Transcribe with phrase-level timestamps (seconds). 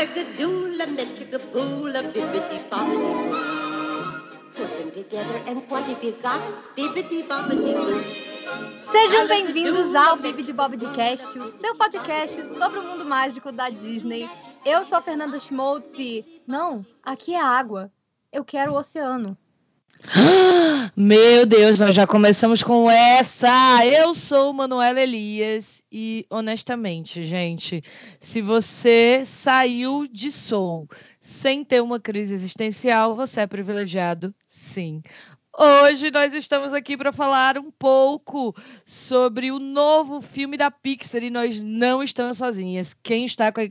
[0.00, 1.90] Bibbidi bobbidi
[4.54, 6.40] Put them together and what have you got?
[6.74, 8.00] Bibbidi bobbidi boo.
[8.90, 13.52] Sejam bem-vindos ao Bibi de Bob de Cast, o seu podcast sobre o mundo mágico
[13.52, 14.26] da Disney.
[14.64, 16.24] Eu sou a Fernanda Schmoltz e...
[16.46, 17.92] Não, aqui é água.
[18.32, 19.36] Eu quero o oceano.
[20.96, 23.84] Meu Deus, nós já começamos com essa.
[23.84, 27.82] Eu sou Manuela Elias e, honestamente, gente,
[28.18, 30.88] se você saiu de Soul
[31.20, 35.02] sem ter uma crise existencial, você é privilegiado, sim.
[35.58, 38.54] Hoje nós estamos aqui para falar um pouco
[38.86, 42.94] sobre o novo filme da Pixar e nós não estamos sozinhas.
[43.02, 43.64] Quem está com a...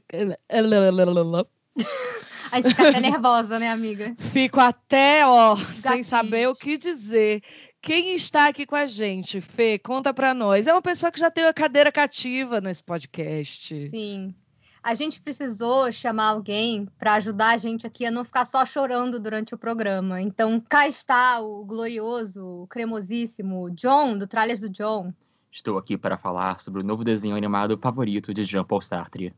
[2.52, 4.16] A gente fica até nervosa, né, amiga?
[4.18, 6.08] Fico até, ó, sem Gatilhos.
[6.08, 7.42] saber o que dizer.
[7.82, 9.80] Quem está aqui com a gente, Fê?
[9.80, 10.68] Conta pra nós.
[10.68, 13.90] É uma pessoa que já tem a cadeira cativa nesse podcast.
[13.90, 14.34] Sim.
[14.82, 19.20] A gente precisou chamar alguém para ajudar a gente aqui a não ficar só chorando
[19.20, 20.22] durante o programa.
[20.22, 25.14] Então, cá está o glorioso, o cremosíssimo John, do Tralhas do John.
[25.52, 29.34] Estou aqui para falar sobre o novo desenho animado favorito de Jean-Paul Sartre.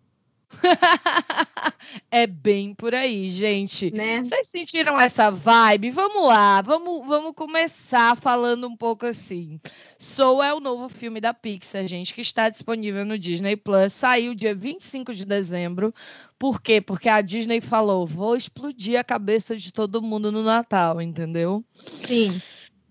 [2.11, 3.91] é bem por aí, gente.
[3.91, 4.23] Né?
[4.23, 5.91] Vocês sentiram essa vibe?
[5.91, 9.59] Vamos lá, vamos, vamos começar falando um pouco assim.
[9.97, 13.93] Soul é o novo filme da Pixar, gente, que está disponível no Disney Plus.
[13.93, 15.93] Saiu dia 25 de dezembro.
[16.37, 16.81] Por quê?
[16.81, 21.63] Porque a Disney falou: vou explodir a cabeça de todo mundo no Natal, entendeu?
[21.73, 22.41] Sim.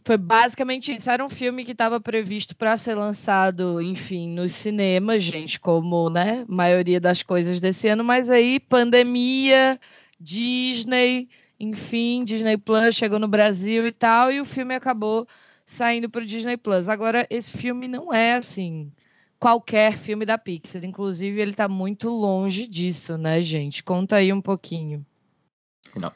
[0.04, 1.10] Foi basicamente isso.
[1.10, 6.44] Era um filme que estava previsto para ser lançado, enfim, nos cinemas, gente, como, né,
[6.48, 9.78] maioria das coisas desse ano, mas aí pandemia,
[10.18, 11.28] Disney,
[11.58, 15.26] enfim, Disney Plus chegou no Brasil e tal, e o filme acabou
[15.64, 16.88] saindo para o Disney Plus.
[16.88, 18.90] Agora, esse filme não é assim
[19.38, 23.82] qualquer filme da Pixar, inclusive ele está muito longe disso, né, gente?
[23.82, 25.04] Conta aí um pouquinho.
[25.96, 26.12] Não.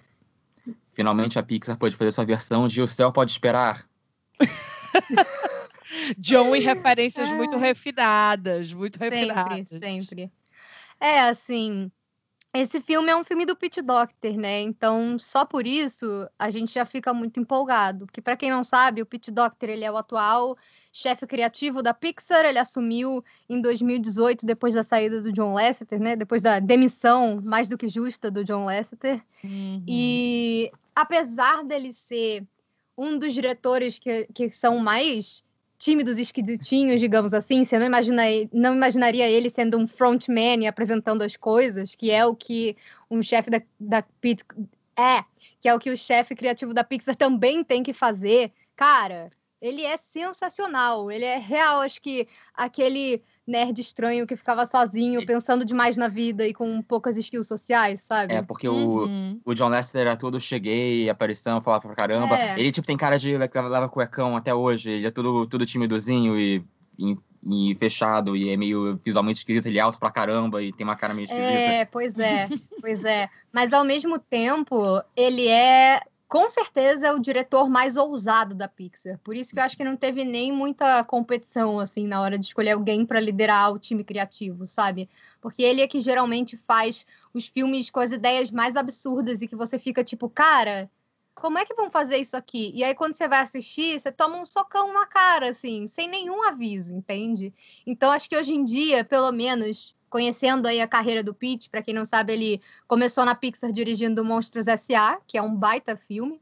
[0.93, 3.85] Finalmente a Pixar pode fazer sua versão de O Céu Pode Esperar.
[6.19, 9.69] John e referências muito refinadas, muito Sempre, refinadas.
[9.69, 10.33] sempre.
[11.01, 11.91] É, assim,
[12.55, 14.61] esse filme é um filme do Pete Docter, né?
[14.61, 16.07] Então, só por isso,
[16.39, 18.07] a gente já fica muito empolgado.
[18.07, 20.57] Porque, para quem não sabe, o Pete Docter, ele é o atual
[20.93, 22.45] chefe criativo da Pixar.
[22.45, 26.15] Ele assumiu em 2018, depois da saída do John Lasseter, né?
[26.15, 29.21] Depois da demissão mais do que justa do John Lasseter.
[29.43, 29.83] Uhum.
[29.89, 32.47] E apesar dele ser
[32.97, 35.43] um dos diretores que, que são mais
[35.79, 41.23] tímidos esquisitinhos, digamos assim, você não, imagina, não imaginaria ele sendo um frontman e apresentando
[41.23, 42.77] as coisas, que é o que
[43.11, 44.45] um chefe da, da Pix-
[44.97, 45.25] é,
[45.61, 48.53] que é o que o chefe criativo da Pixar também tem que fazer.
[48.77, 49.31] Cara,
[49.65, 55.65] ele é sensacional, ele é real, acho que aquele nerd estranho que ficava sozinho, pensando
[55.65, 58.35] demais na vida e com poucas skills sociais, sabe?
[58.35, 59.41] É, porque o, Uhum.
[59.43, 62.39] o John Lester era tudo cheguei, aparição, falava pra caramba.
[62.39, 62.61] É.
[62.61, 64.91] Ele, tipo, tem cara de leva cuecão até hoje.
[64.91, 66.63] Ele é tudo, tudo timidozinho e,
[66.99, 67.17] e,
[67.71, 69.67] e fechado e é meio visualmente esquisito.
[69.67, 71.49] Ele é alto pra caramba e tem uma cara meio esquisita.
[71.49, 72.49] É, pois é,
[72.81, 73.29] pois é.
[73.51, 76.01] Mas ao mesmo tempo, ele é
[76.35, 79.21] com certeza o diretor mais ousado da Pixar.
[79.23, 82.47] Por isso que eu acho que não teve nem muita competição assim na hora de
[82.47, 85.09] escolher alguém para liderar o time criativo, sabe?
[85.41, 89.55] Porque ele é que geralmente faz os filmes com as ideias mais absurdas e que
[89.55, 90.91] você fica tipo, cara,
[91.37, 92.73] como é que vão fazer isso aqui?
[92.75, 96.43] E aí, quando você vai assistir, você toma um socão na cara, assim, sem nenhum
[96.43, 97.55] aviso, entende?
[97.87, 101.83] Então, acho que hoje em dia, pelo menos, conhecendo aí a carreira do Pete, para
[101.83, 106.41] quem não sabe, ele começou na Pixar dirigindo Monstros S.A., que é um baita filme.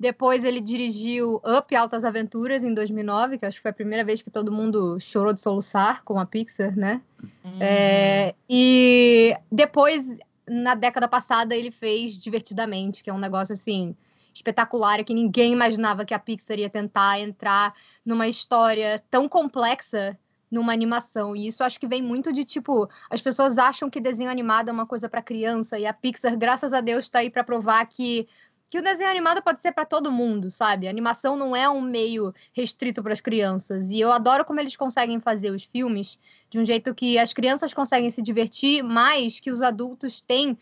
[0.00, 4.20] Depois ele dirigiu Up Altas Aventuras em 2009, que acho que foi a primeira vez
[4.20, 7.00] que todo mundo chorou de soluçar com a Pixar, né?
[7.44, 7.58] Uhum.
[7.60, 10.04] É, e depois,
[10.48, 13.94] na década passada, ele fez Divertidamente, que é um negócio assim
[14.34, 17.72] espetacular, que ninguém imaginava que a Pixar ia tentar entrar
[18.04, 20.18] numa história tão complexa
[20.50, 21.36] numa animação.
[21.36, 24.72] E isso acho que vem muito de tipo, as pessoas acham que desenho animado é
[24.72, 28.26] uma coisa para criança e a Pixar, graças a Deus, está aí para provar que
[28.70, 30.86] que o desenho animado pode ser para todo mundo, sabe?
[30.86, 33.88] A animação não é um meio restrito para as crianças.
[33.88, 36.18] E eu adoro como eles conseguem fazer os filmes
[36.50, 40.58] de um jeito que as crianças conseguem se divertir mais que os adultos têm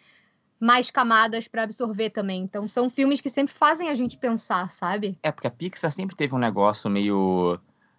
[0.58, 2.42] mais camadas para absorver também.
[2.42, 5.18] Então são filmes que sempre fazem a gente pensar, sabe?
[5.22, 7.58] É, porque a Pixar sempre teve um negócio meio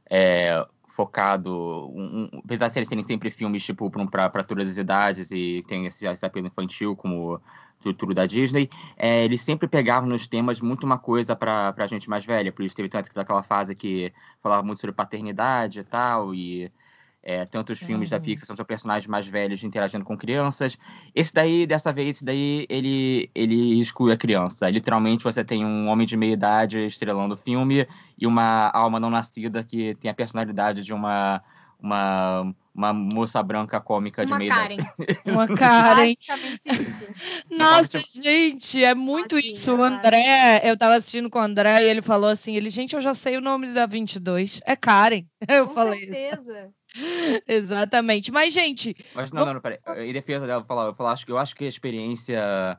[0.10, 0.66] é,
[0.98, 5.64] focado, um, um, apesar de eles serem sempre filmes tipo para todas as idades e
[5.68, 7.40] tem esse, esse apelo infantil como
[8.00, 8.68] tudo da Disney,
[8.98, 12.66] é, eles sempre pegavam nos temas muito uma coisa para a gente mais velha, por
[12.66, 14.12] isso teve tanto daquela fase que
[14.42, 16.72] falava muito sobre paternidade e tal, e
[17.30, 18.18] É, tantos filmes uhum.
[18.18, 20.78] da Pixar são sobre personagens mais velhos interagindo com crianças.
[21.14, 24.70] Esse daí, dessa vez, esse daí, ele, ele exclui a criança.
[24.70, 27.86] Literalmente, você tem um homem de meia idade estrelando o filme
[28.18, 31.44] e uma alma não nascida que tem a personalidade de uma
[31.80, 34.74] uma, uma moça branca cômica de meia Karen.
[34.76, 35.20] idade.
[35.26, 36.16] Uma Karen.
[37.52, 39.76] Nossa, gente, é muito Tadinha, isso.
[39.76, 43.02] O André, eu tava assistindo com o André e ele falou assim: ele, gente, eu
[43.02, 44.62] já sei o nome da 22.
[44.66, 45.26] É Karen.
[45.48, 46.00] Eu com falei.
[46.00, 46.72] certeza.
[47.48, 48.32] Exatamente.
[48.32, 48.96] Mas, gente.
[49.14, 49.80] Mas não, não, não, peraí.
[49.98, 52.78] Em defesa dela, eu, falar, eu, falar, acho que, eu acho que a experiência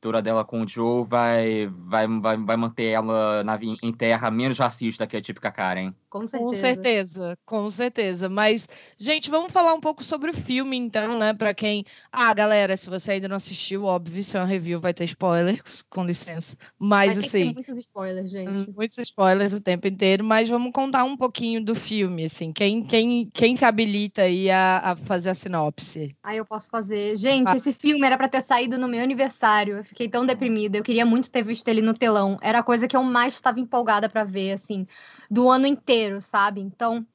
[0.00, 4.58] toda dela com o Joe vai, vai, vai, vai manter ela na, em terra menos
[4.58, 5.92] racista que a típica Karen.
[6.08, 6.48] Com certeza.
[6.48, 8.28] Com certeza, com certeza.
[8.30, 8.66] Mas,
[8.96, 11.34] gente, vamos falar um pouco sobre o filme, então, né?
[11.34, 11.84] Para quem.
[12.10, 15.82] Ah, galera, se você ainda não assistiu, óbvio, se é uma review, vai ter spoilers,
[15.90, 16.56] com licença.
[16.78, 17.52] Mas, vai assim.
[17.52, 18.72] muitos spoilers, gente.
[18.74, 22.52] Muitos spoilers o tempo inteiro, mas vamos contar um pouquinho do filme, assim.
[22.52, 26.16] Quem, quem, quem se habilita aí a, a fazer a sinopse?
[26.22, 27.18] Ah, eu posso fazer.
[27.18, 27.56] Gente, ah.
[27.56, 29.76] esse filme era para ter saído no meu aniversário.
[29.76, 30.78] Eu fiquei tão deprimida.
[30.78, 32.38] Eu queria muito ter visto ele no telão.
[32.40, 34.86] Era a coisa que eu mais estava empolgada para ver, assim
[35.30, 36.60] do ano inteiro, sabe?
[36.60, 37.06] Então,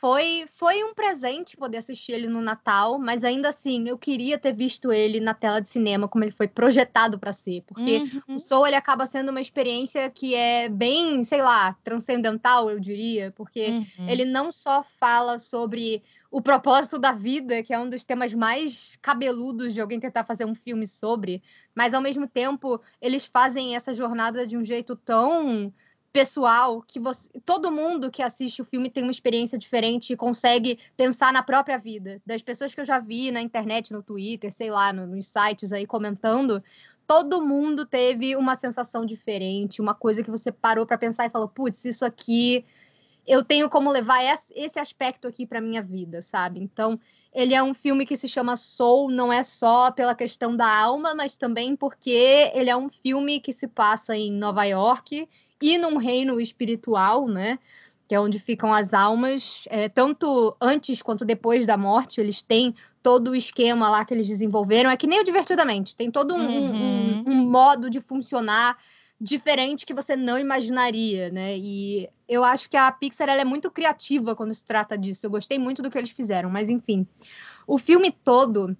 [0.00, 4.54] foi foi um presente poder assistir ele no Natal, mas ainda assim eu queria ter
[4.54, 8.36] visto ele na tela de cinema como ele foi projetado para ser, porque uhum.
[8.36, 13.30] o Soul ele acaba sendo uma experiência que é bem, sei lá, transcendental, eu diria,
[13.36, 14.08] porque uhum.
[14.08, 18.96] ele não só fala sobre o propósito da vida, que é um dos temas mais
[19.02, 21.42] cabeludos de alguém tentar fazer um filme sobre,
[21.74, 25.70] mas ao mesmo tempo eles fazem essa jornada de um jeito tão
[26.12, 30.78] pessoal que você, todo mundo que assiste o filme tem uma experiência diferente e consegue
[30.96, 32.20] pensar na própria vida.
[32.26, 35.72] Das pessoas que eu já vi na internet, no Twitter, sei lá, no, nos sites
[35.72, 36.62] aí comentando,
[37.06, 41.48] todo mundo teve uma sensação diferente, uma coisa que você parou para pensar e falou:
[41.48, 42.64] "Putz, isso aqui
[43.26, 44.18] eu tenho como levar
[44.56, 46.58] esse aspecto aqui para minha vida, sabe?
[46.58, 46.98] Então,
[47.32, 51.14] ele é um filme que se chama Soul, não é só pela questão da alma,
[51.14, 55.28] mas também porque ele é um filme que se passa em Nova York
[55.60, 57.58] e num reino espiritual, né?
[58.08, 62.74] Que é onde ficam as almas, é, tanto antes quanto depois da morte, eles têm
[63.02, 64.90] todo o esquema lá que eles desenvolveram.
[64.90, 67.24] É que nem o Divertidamente, tem todo um, uhum.
[67.26, 68.76] um, um modo de funcionar
[69.20, 71.56] diferente que você não imaginaria, né?
[71.58, 75.26] E eu acho que a Pixar é muito criativa quando se trata disso.
[75.26, 77.06] Eu gostei muito do que eles fizeram, mas enfim.
[77.66, 78.74] O filme todo,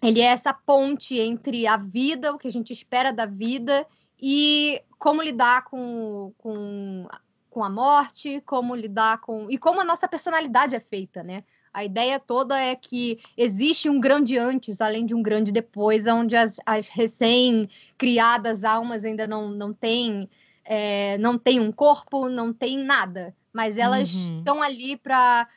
[0.00, 3.84] ele é essa ponte entre a vida, o que a gente espera da vida,
[4.22, 7.08] e como lidar com, com,
[7.50, 9.50] com a morte, como lidar com.
[9.50, 11.42] e como a nossa personalidade é feita, né?
[11.74, 16.36] A ideia toda é que existe um grande antes, além de um grande depois, onde
[16.36, 20.30] as, as recém-criadas almas ainda não, não têm
[20.64, 24.38] é, não tem um corpo, não tem nada, mas elas uhum.
[24.38, 25.48] estão ali para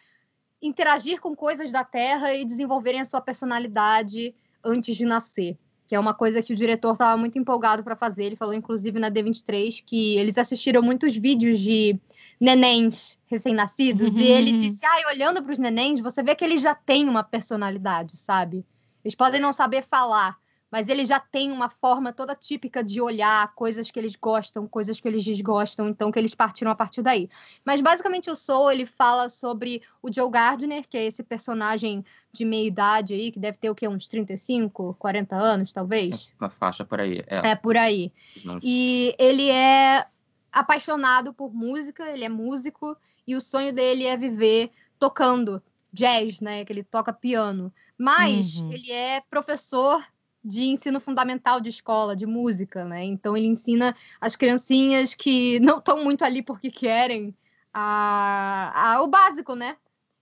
[0.60, 4.34] interagir com coisas da Terra e desenvolverem a sua personalidade
[4.64, 8.24] antes de nascer que é uma coisa que o diretor estava muito empolgado para fazer.
[8.24, 12.00] Ele falou, inclusive, na D23, que eles assistiram muitos vídeos de
[12.40, 14.20] nenéns recém-nascidos, uhum.
[14.20, 17.24] e ele disse, ah, olhando para os nenéns, você vê que eles já têm uma
[17.24, 18.66] personalidade, sabe?
[19.04, 20.38] Eles podem não saber falar,
[20.72, 25.00] mas ele já tem uma forma toda típica de olhar coisas que eles gostam, coisas
[25.00, 27.30] que eles desgostam, então que eles partiram a partir daí.
[27.64, 32.44] Mas basicamente o Soul, ele fala sobre o Joe Gardner, que é esse personagem de
[32.44, 33.88] meia idade aí, que deve ter o quê?
[33.88, 36.30] Uns 35, 40 anos, talvez?
[36.40, 37.24] Uma faixa por aí.
[37.28, 38.12] É, é por aí.
[38.62, 40.06] E ele é
[40.52, 42.98] apaixonado por música, ele é músico,
[43.28, 45.62] e o sonho dele é viver tocando
[45.92, 46.66] jazz, né?
[46.66, 47.72] Que ele toca piano.
[47.98, 48.72] Mas uhum.
[48.72, 50.04] ele é professor
[50.46, 53.04] de ensino fundamental de escola, de música, né?
[53.04, 57.36] Então ele ensina as criancinhas que não estão muito ali porque querem
[57.74, 59.76] a, a, o básico, né?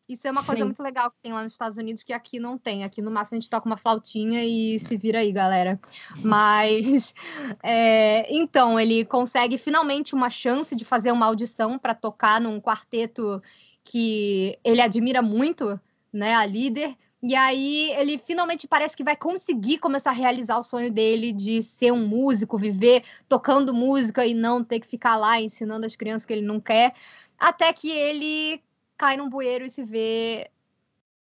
[0.07, 0.47] Isso é uma Sim.
[0.47, 2.85] coisa muito legal que tem lá nos Estados Unidos que aqui não tem.
[2.85, 5.79] Aqui no máximo a gente toca uma flautinha e se vira aí, galera.
[6.23, 7.13] Mas
[7.61, 13.41] é, então ele consegue finalmente uma chance de fazer uma audição para tocar num quarteto
[13.83, 15.79] que ele admira muito,
[16.13, 16.33] né?
[16.33, 20.91] A líder e aí ele finalmente parece que vai conseguir começar a realizar o sonho
[20.91, 25.85] dele de ser um músico, viver tocando música e não ter que ficar lá ensinando
[25.85, 26.93] as crianças que ele não quer,
[27.39, 28.61] até que ele
[28.97, 30.51] cai num bueiro e se vê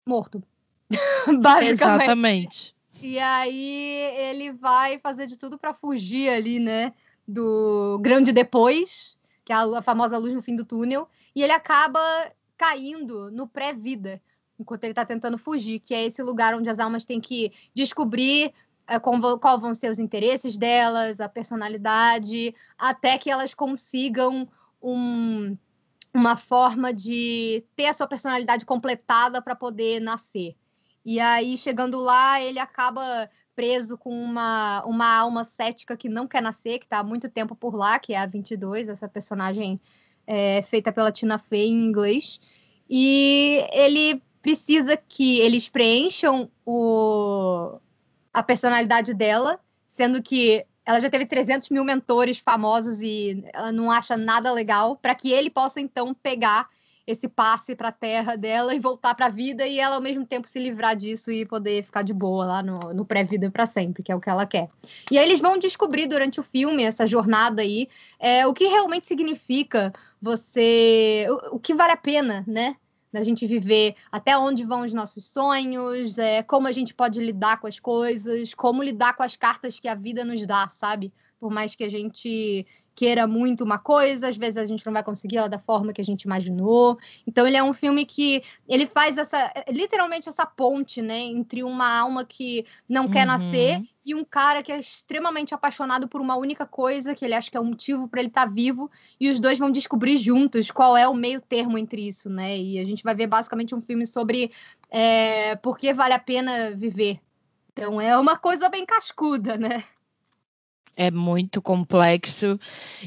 [0.07, 0.41] morto.
[1.41, 1.73] Basicamente.
[1.73, 2.75] Exatamente.
[3.01, 6.93] E aí ele vai fazer de tudo para fugir ali, né,
[7.27, 11.99] do grande depois, que é a famosa luz no fim do túnel, e ele acaba
[12.57, 14.21] caindo no pré-vida
[14.59, 18.53] enquanto ele está tentando fugir, que é esse lugar onde as almas têm que descobrir
[18.87, 24.47] é, qual, vão ser os interesses delas, a personalidade, até que elas consigam
[24.81, 25.55] um,
[26.13, 30.55] uma forma de ter a sua personalidade completada para poder nascer.
[31.05, 36.41] E aí, chegando lá, ele acaba preso com uma, uma alma cética que não quer
[36.41, 39.79] nascer, que está há muito tempo por lá, que é a 22, essa personagem
[40.25, 42.39] é, feita pela Tina Fey em inglês.
[42.89, 47.79] E ele precisa que eles preencham o,
[48.33, 53.91] a personalidade dela, sendo que ela já teve 300 mil mentores famosos e ela não
[53.91, 56.67] acha nada legal, para que ele possa então pegar
[57.05, 60.25] esse passe para a terra dela e voltar para a vida e ela ao mesmo
[60.25, 64.03] tempo se livrar disso e poder ficar de boa lá no, no pré-vida para sempre,
[64.03, 64.69] que é o que ela quer.
[65.09, 69.07] E aí eles vão descobrir durante o filme essa jornada aí é, o que realmente
[69.07, 69.91] significa
[70.21, 72.75] você, o, o que vale a pena, né?
[73.11, 77.59] Da gente viver até onde vão os nossos sonhos, é, como a gente pode lidar
[77.59, 81.11] com as coisas, como lidar com as cartas que a vida nos dá, sabe?
[81.39, 82.65] Por mais que a gente
[82.95, 86.01] queira muito uma coisa, às vezes a gente não vai conseguir ela da forma que
[86.01, 86.97] a gente imaginou.
[87.25, 91.87] Então ele é um filme que ele faz essa literalmente essa ponte, né, entre uma
[91.87, 93.11] alma que não uhum.
[93.11, 97.35] quer nascer e um cara que é extremamente apaixonado por uma única coisa, que ele
[97.35, 99.71] acha que é o um motivo para ele estar tá vivo, e os dois vão
[99.71, 102.57] descobrir juntos qual é o meio termo entre isso, né?
[102.57, 104.51] E a gente vai ver basicamente um filme sobre
[104.89, 107.19] é, por que vale a pena viver.
[107.71, 109.83] Então é uma coisa bem cascuda, né?
[110.99, 112.59] É muito complexo.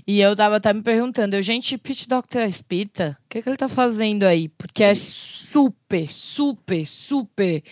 [0.06, 3.18] E eu tava até me perguntando, eu, gente, Pete Doctor é espírita?
[3.26, 4.49] O que, é que ele tá fazendo aí?
[4.49, 7.62] Porque é super, super, super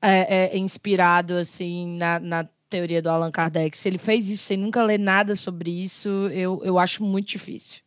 [0.00, 3.76] é, é, inspirado, assim, na, na teoria do Allan Kardec.
[3.76, 7.82] Se ele fez isso sem nunca ler nada sobre isso, eu, eu acho muito difícil.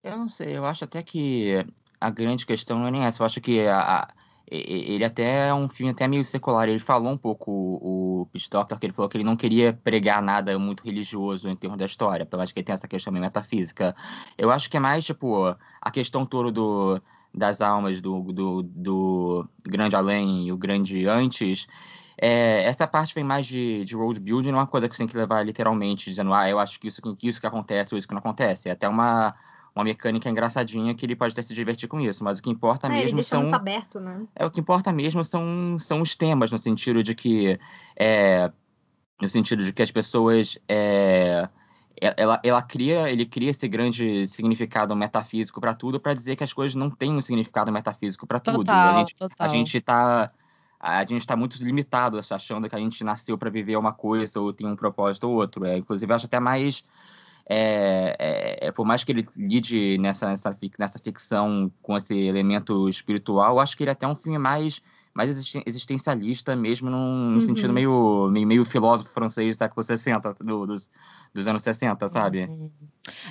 [0.00, 1.66] Eu não sei, eu acho até que
[2.00, 3.20] a grande questão não é nem essa.
[3.20, 4.06] Eu acho que a,
[4.50, 6.68] ele até é um filme até meio secular.
[6.68, 9.72] Ele falou um pouco, o, o Pete Doctor, que ele falou que ele não queria
[9.72, 13.12] pregar nada muito religioso em termos da história, eu acho que ele tem essa questão
[13.12, 13.94] meio metafísica.
[14.36, 17.00] Eu acho que é mais, tipo, a questão toda do,
[17.32, 21.66] das almas do, do, do grande além e o grande antes.
[22.20, 25.02] É, essa parte vem mais de, de road building, não é uma coisa que você
[25.02, 27.98] tem que levar literalmente, dizendo, ah, eu acho que isso, que isso que acontece ou
[27.98, 28.68] isso que não acontece.
[28.68, 29.34] É até uma
[29.74, 32.22] uma mecânica engraçadinha que ele pode até se divertir com isso.
[32.22, 33.42] Mas o que importa é, mesmo ele são.
[33.42, 34.26] Muito aberto, né?
[34.36, 37.58] É, o que importa mesmo são, são os temas, no sentido de que.
[37.96, 38.50] É,
[39.20, 40.58] no sentido de que as pessoas.
[40.68, 41.48] É,
[42.00, 46.52] ela, ela cria, ele cria esse grande significado metafísico para tudo, para dizer que as
[46.52, 48.58] coisas não têm um significado metafísico para tudo.
[48.58, 49.46] Total, a gente, total.
[49.46, 50.32] a gente tá
[50.80, 54.52] a gente está muito limitado achando que a gente nasceu para viver uma coisa ou
[54.52, 55.64] tem um propósito ou outro.
[55.64, 56.84] É, inclusive, eu acho até mais
[57.46, 62.88] é, é, é, por mais que ele lide nessa, nessa, nessa ficção com esse elemento
[62.88, 64.80] espiritual, acho que ele é até um filme mais
[65.14, 67.40] mais existencialista mesmo, num, uhum.
[67.40, 70.90] sentido meio, meio, meio filósofo francês da século 60, do, dos,
[71.32, 72.46] dos anos 60, sabe?
[72.46, 72.68] Uhum.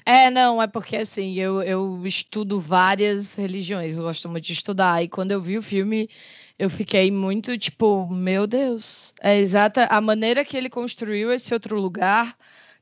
[0.05, 5.03] É, não, é porque assim, eu, eu estudo várias religiões, eu gosto muito de estudar,
[5.03, 6.09] e quando eu vi o filme,
[6.57, 11.77] eu fiquei muito tipo, meu Deus, é exata a maneira que ele construiu esse outro
[11.77, 12.33] lugar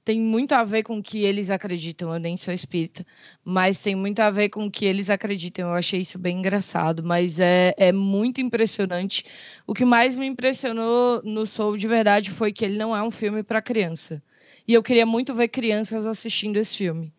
[0.04, 2.14] tem muito a ver com o que eles acreditam.
[2.14, 3.06] Eu nem sou espírita,
[3.44, 5.70] mas tem muito a ver com o que eles acreditam.
[5.70, 9.26] Eu achei isso bem engraçado, mas é, é muito impressionante.
[9.68, 13.12] O que mais me impressionou no Soul de verdade foi que ele não é um
[13.12, 14.22] filme para criança.
[14.68, 17.12] E eu queria muito ver crianças assistindo esse filme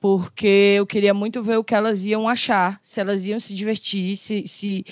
[0.00, 4.16] porque eu queria muito ver o que elas iam achar, se elas iam se divertir,
[4.16, 4.84] se, se,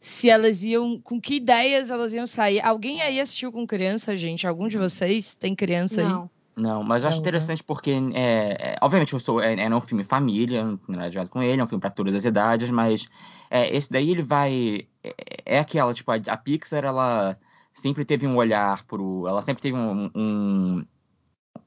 [0.00, 2.60] se elas iam, com que ideias elas iam sair.
[2.60, 4.44] Alguém aí assistiu com criança, gente?
[4.44, 6.22] Algum de vocês tem criança Não.
[6.22, 6.35] aí?
[6.56, 10.02] Não, mas eu acho interessante porque, é, é, obviamente, eu sou, é, é um filme
[10.04, 13.06] família, não é com ele, é um filme para todas as idades, mas
[13.50, 14.88] é, esse daí ele vai.
[15.04, 17.38] É, é aquela, tipo, a, a, Pixar, ela
[17.74, 19.28] sempre teve um olhar pro.
[19.28, 20.86] Ela sempre teve um, um,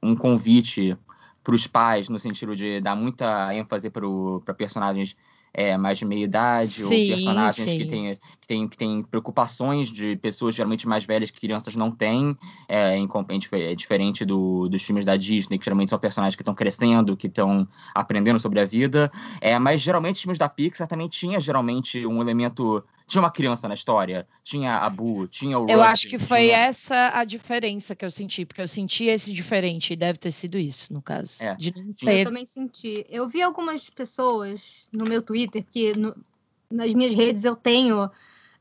[0.01, 0.97] um convite
[1.43, 5.15] para os pais, no sentido de dar muita ênfase para personagens
[5.53, 7.77] é, mais de meia idade, ou personagens sim.
[7.77, 11.91] que têm que tem, que tem preocupações de pessoas geralmente mais velhas que crianças não
[11.91, 12.35] têm,
[12.67, 13.07] é, em,
[13.51, 17.27] é diferente do, dos filmes da Disney, que geralmente são personagens que estão crescendo, que
[17.27, 19.11] estão aprendendo sobre a vida.
[19.39, 23.67] É, mas geralmente os filmes da Pixar também tinha geralmente um elemento tinha uma criança
[23.67, 26.57] na história, tinha a Boo, tinha o Eu Rush, acho que foi tinha...
[26.57, 30.57] essa a diferença que eu senti, porque eu senti esse diferente, e deve ter sido
[30.57, 31.43] isso, no caso.
[31.43, 31.55] É.
[31.55, 32.19] De ter...
[32.19, 33.05] Eu também senti.
[33.09, 34.61] Eu vi algumas pessoas
[34.93, 36.15] no meu Twitter, que no,
[36.71, 38.09] nas minhas redes eu tenho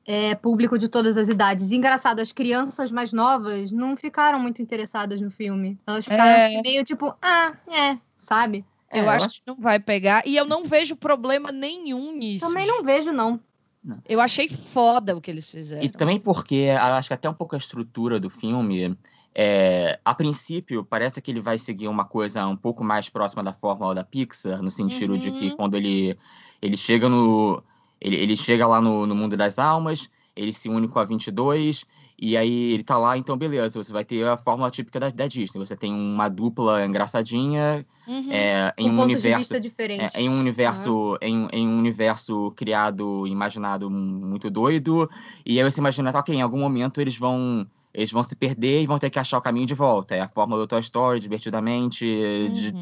[0.06, 1.70] é, público de todas as idades.
[1.70, 5.78] E, engraçado, as crianças mais novas não ficaram muito interessadas no filme.
[5.86, 6.62] Elas ficaram é...
[6.62, 8.64] meio tipo, ah, é, sabe?
[8.90, 10.26] Eu é, acho que não vai pegar.
[10.26, 12.46] E eu não vejo problema nenhum nisso.
[12.46, 13.38] Também não vejo, não.
[13.82, 13.98] Não.
[14.08, 15.82] Eu achei foda o que eles fizeram.
[15.82, 18.96] E também porque, acho que até um pouco a estrutura do filme,
[19.34, 23.52] é, a princípio, parece que ele vai seguir uma coisa um pouco mais próxima da
[23.52, 25.18] fórmula da Pixar, no sentido uhum.
[25.18, 25.56] de que uhum.
[25.56, 26.18] quando ele,
[26.60, 27.62] ele chega no.
[28.00, 31.84] Ele, ele chega lá no, no mundo das almas, ele se une com a 22,
[32.20, 35.28] e aí ele tá lá, então beleza, você vai ter a fórmula típica da, da
[35.28, 35.64] Disney.
[35.64, 38.32] Você tem uma dupla engraçadinha uhum.
[38.32, 39.54] é, em um universo.
[39.54, 41.12] É, em um universo.
[41.12, 41.18] Uhum.
[41.22, 45.08] Em, em, um universo criado, imaginado muito doido.
[45.46, 48.82] E aí você imagina, tá, ok, em algum momento eles vão eles vão se perder
[48.82, 50.14] e vão ter que achar o caminho de volta.
[50.14, 52.52] É a fórmula do Toy Story, divertidamente, uhum.
[52.52, 52.74] de,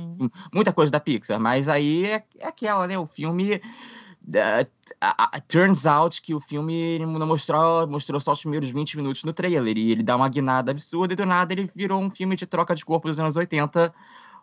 [0.53, 1.39] muita coisa da Pixar.
[1.39, 2.99] Mas aí é, é aquela, né?
[2.99, 3.61] O filme.
[4.29, 4.67] Uh,
[5.05, 9.33] uh, turns out que o filme não mostrou, mostrou só os primeiros 20 minutos no
[9.33, 9.77] trailer.
[9.77, 12.75] E ele dá uma guinada absurda e do nada ele virou um filme de troca
[12.75, 13.95] de corpo dos anos 80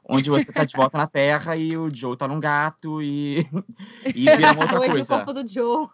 [0.07, 3.47] onde você tá de volta na Terra e o Joe tá num gato e,
[4.13, 5.01] e vira outra coisa.
[5.01, 5.87] o corpo do Joe.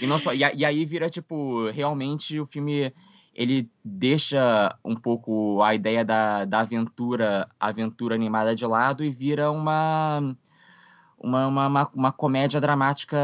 [0.00, 2.92] E, não só, e, e, aí vira, tipo, realmente o filme
[3.34, 9.50] ele deixa um pouco a ideia da, da aventura, aventura animada de lado e vira
[9.50, 10.34] uma
[11.26, 13.16] uma, uma, uma, comédia dramática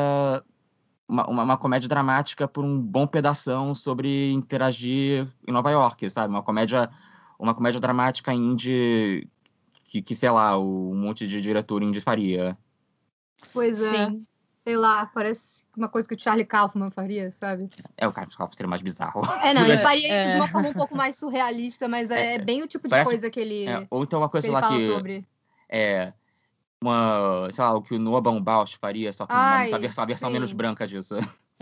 [1.08, 6.32] uma, uma, comédia dramática por um bom pedação sobre interagir em Nova York, sabe?
[6.32, 6.90] Uma comédia
[7.38, 9.28] uma comédia dramática indie
[9.84, 12.56] que, que sei lá, um monte de diretor indie faria.
[13.52, 14.06] Pois é.
[14.06, 14.26] Sim
[14.62, 17.68] sei lá, parece uma coisa que o Charlie Kaufman faria, sabe?
[17.96, 19.22] É, o Charlie Kaufman seria mais bizarro.
[19.42, 20.30] É, não, ele faria isso é.
[20.32, 23.10] de uma forma um pouco mais surrealista, mas é, é bem o tipo de parece,
[23.10, 23.66] coisa que ele.
[23.66, 24.86] É, ou então uma coisa que lá que.
[24.86, 25.26] Sobre.
[25.68, 26.12] É.
[26.82, 30.04] Uma, sei lá, o que o Noah Baumbach faria, só que Ai, uma, uma versão,
[30.04, 31.14] versão menos branca disso.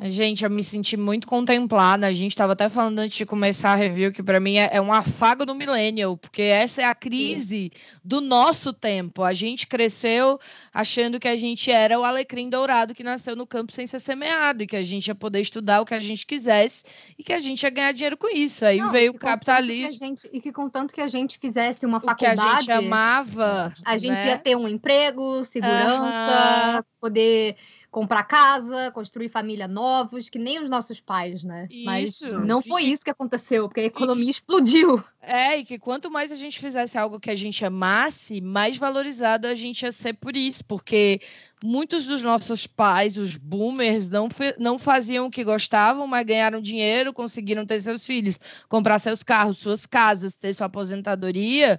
[0.04, 2.06] Gente, eu me senti muito contemplada.
[2.06, 4.80] A gente estava até falando antes de começar a review que para mim é, é,
[4.80, 7.70] um afago do millennial, porque essa é a crise
[8.02, 9.22] do nosso tempo.
[9.22, 10.40] A gente cresceu
[10.72, 14.62] achando que a gente era o alecrim dourado que nasceu no campo sem ser semeado
[14.62, 16.84] e que a gente ia poder estudar o que a gente quisesse
[17.18, 18.64] e que a gente ia ganhar dinheiro com isso.
[18.64, 19.98] Aí Não, veio o capitalismo.
[19.98, 23.98] Gente, e que contanto que a gente fizesse uma faculdade, que a gente amava, a
[23.98, 24.28] gente né?
[24.28, 26.82] ia ter um emprego, segurança, uhum.
[27.00, 27.56] poder
[27.90, 31.66] comprar casa, construir família novos, que nem os nossos pais, né?
[31.70, 31.84] Isso.
[31.84, 34.30] Mas não foi isso que aconteceu, porque a economia que...
[34.30, 35.02] explodiu.
[35.20, 39.46] É, e que quanto mais a gente fizesse algo que a gente amasse, mais valorizado
[39.46, 41.20] a gente ia ser por isso, porque
[41.62, 47.12] muitos dos nossos pais, os boomers, não, não faziam o que gostavam, mas ganharam dinheiro,
[47.12, 48.38] conseguiram ter seus filhos,
[48.68, 51.78] comprar seus carros, suas casas, ter sua aposentadoria,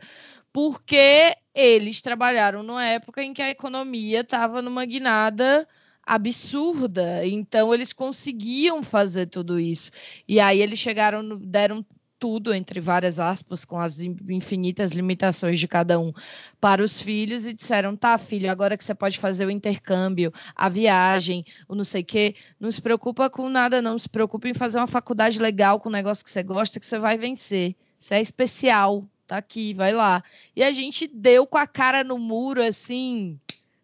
[0.52, 5.68] porque eles trabalharam numa época em que a economia estava numa guinada
[6.06, 7.26] absurda.
[7.26, 9.92] Então eles conseguiam fazer tudo isso.
[10.28, 11.86] E aí eles chegaram, deram
[12.22, 16.14] tudo, entre várias aspas, com as infinitas limitações de cada um,
[16.60, 20.70] para os filhos e disseram: tá, filho, agora que você pode fazer o intercâmbio, a
[20.70, 23.98] viagem, o não sei o quê, não se preocupa com nada, não.
[23.98, 27.00] Se preocupa em fazer uma faculdade legal com um negócio que você gosta, que você
[27.00, 27.76] vai vencer.
[28.00, 30.24] Isso é especial, tá aqui, vai lá.
[30.56, 33.40] E a gente deu com a cara no muro, assim,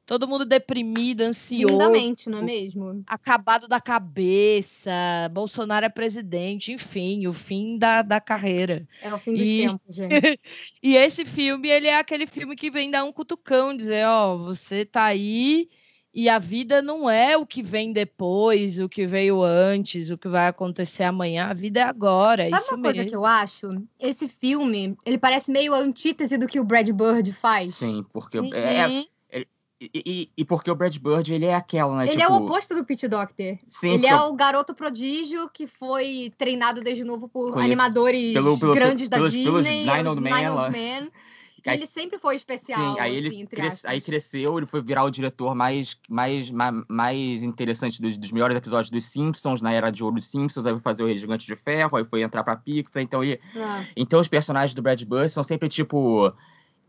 [0.07, 1.73] todo mundo deprimido, ansioso.
[1.73, 3.03] Lindamente, não é mesmo?
[3.05, 4.89] Acabado da cabeça,
[5.33, 8.87] Bolsonaro é presidente, enfim, o fim da, da carreira.
[9.03, 9.67] É o fim dos e...
[9.67, 10.39] tempos, gente.
[10.81, 14.37] e esse filme, ele é aquele filme que vem dar um cutucão, dizer, ó, oh,
[14.45, 15.69] você tá aí
[16.13, 20.29] e a vida não é o que vem depois, o que veio antes, o que
[20.29, 21.47] vai acontecer amanhã.
[21.47, 22.49] A vida é agora.
[22.49, 23.67] Sabe isso uma coisa que eu acho?
[23.99, 27.75] Esse filme, ele parece meio a antítese do que o Brad Bird faz.
[27.75, 28.53] Sim, porque uhum.
[28.53, 29.05] é,
[29.79, 32.03] e, e, e, porque o Brad Bird, ele é aquela, né?
[32.05, 32.23] Ele tipo...
[32.23, 33.59] é o oposto do Pete Doctor.
[33.69, 37.65] Sim, ele é o garoto prodígio que foi treinado desde novo por Conheço.
[37.67, 39.51] animadores pelo, pelo, grandes da pelos, Disney.
[39.51, 41.01] Pelos Nine Old Men.
[41.03, 41.09] Man.
[41.65, 42.95] Aí, ele sempre foi especial.
[42.95, 47.43] Sim, aí assim, ele aí cresceu, ele foi virar o diretor mais, mais, mais, mais
[47.43, 50.81] interessante dos, dos melhores episódios dos Simpsons, na era de ouro dos Simpsons, aí foi
[50.81, 53.41] fazer o Rei Gigante de Ferro, aí foi entrar pra Pixar, então ele...
[53.53, 53.83] Ah.
[53.97, 56.31] Então os personagens do Brad Bird são sempre, tipo...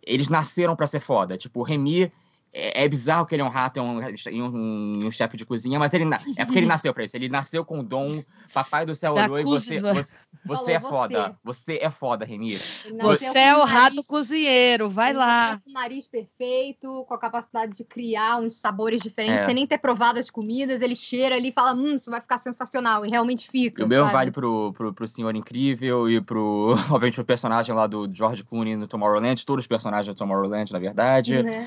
[0.01, 1.37] Eles nasceram para ser foda.
[1.37, 2.12] Tipo, o Remy
[2.52, 5.78] é, é, bizarro que ele é um rato e um, um, um, chefe de cozinha,
[5.78, 6.04] mas ele
[6.37, 7.16] é porque ele nasceu pra isso.
[7.16, 11.37] Ele nasceu com o dom, papai do céu olhou e você, você, você é foda.
[11.44, 11.74] Você.
[11.74, 12.56] você é foda, Remy.
[13.00, 15.61] Você é o rato cozinheiro, vai ele lá.
[15.62, 19.46] Com o nariz perfeito, com a capacidade de criar uns sabores diferentes, é.
[19.46, 22.38] sem nem ter provado as comidas, ele cheira ali e fala, hum, isso vai ficar
[22.38, 23.82] sensacional, e realmente fica.
[23.82, 27.87] E o meu vale pro, pro, pro Senhor Incrível e pro, obviamente, pro personagem lá
[27.87, 31.37] do George Clooney no Tomorrowland, todos os personagens do Tomorrowland, na verdade.
[31.37, 31.66] Uhum.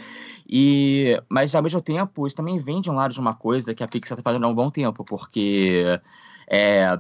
[0.54, 0.71] E,
[1.30, 3.88] mas ao mesmo tempo, isso também vem de um lado de uma coisa que a
[3.88, 5.84] Pixar está fazendo há um bom tempo, porque
[6.48, 7.00] é,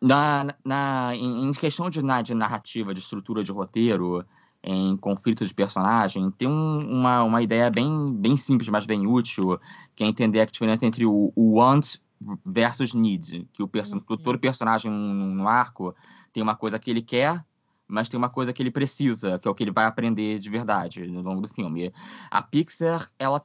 [0.00, 4.24] na, na, em, questão de, na, de narrativa, de estrutura de roteiro,
[4.62, 9.58] em conflito de personagem, tem um, uma, uma ideia bem, bem simples, mas bem útil,
[9.94, 11.96] que é entender a diferença entre o, o want
[12.44, 14.16] versus need, que o perso uhum.
[14.16, 15.94] todo personagem no, no arco
[16.32, 17.44] tem uma coisa que ele quer
[17.88, 20.50] mas tem uma coisa que ele precisa, que é o que ele vai aprender de
[20.50, 21.92] verdade no longo do filme.
[22.30, 23.42] A Pixar, ela,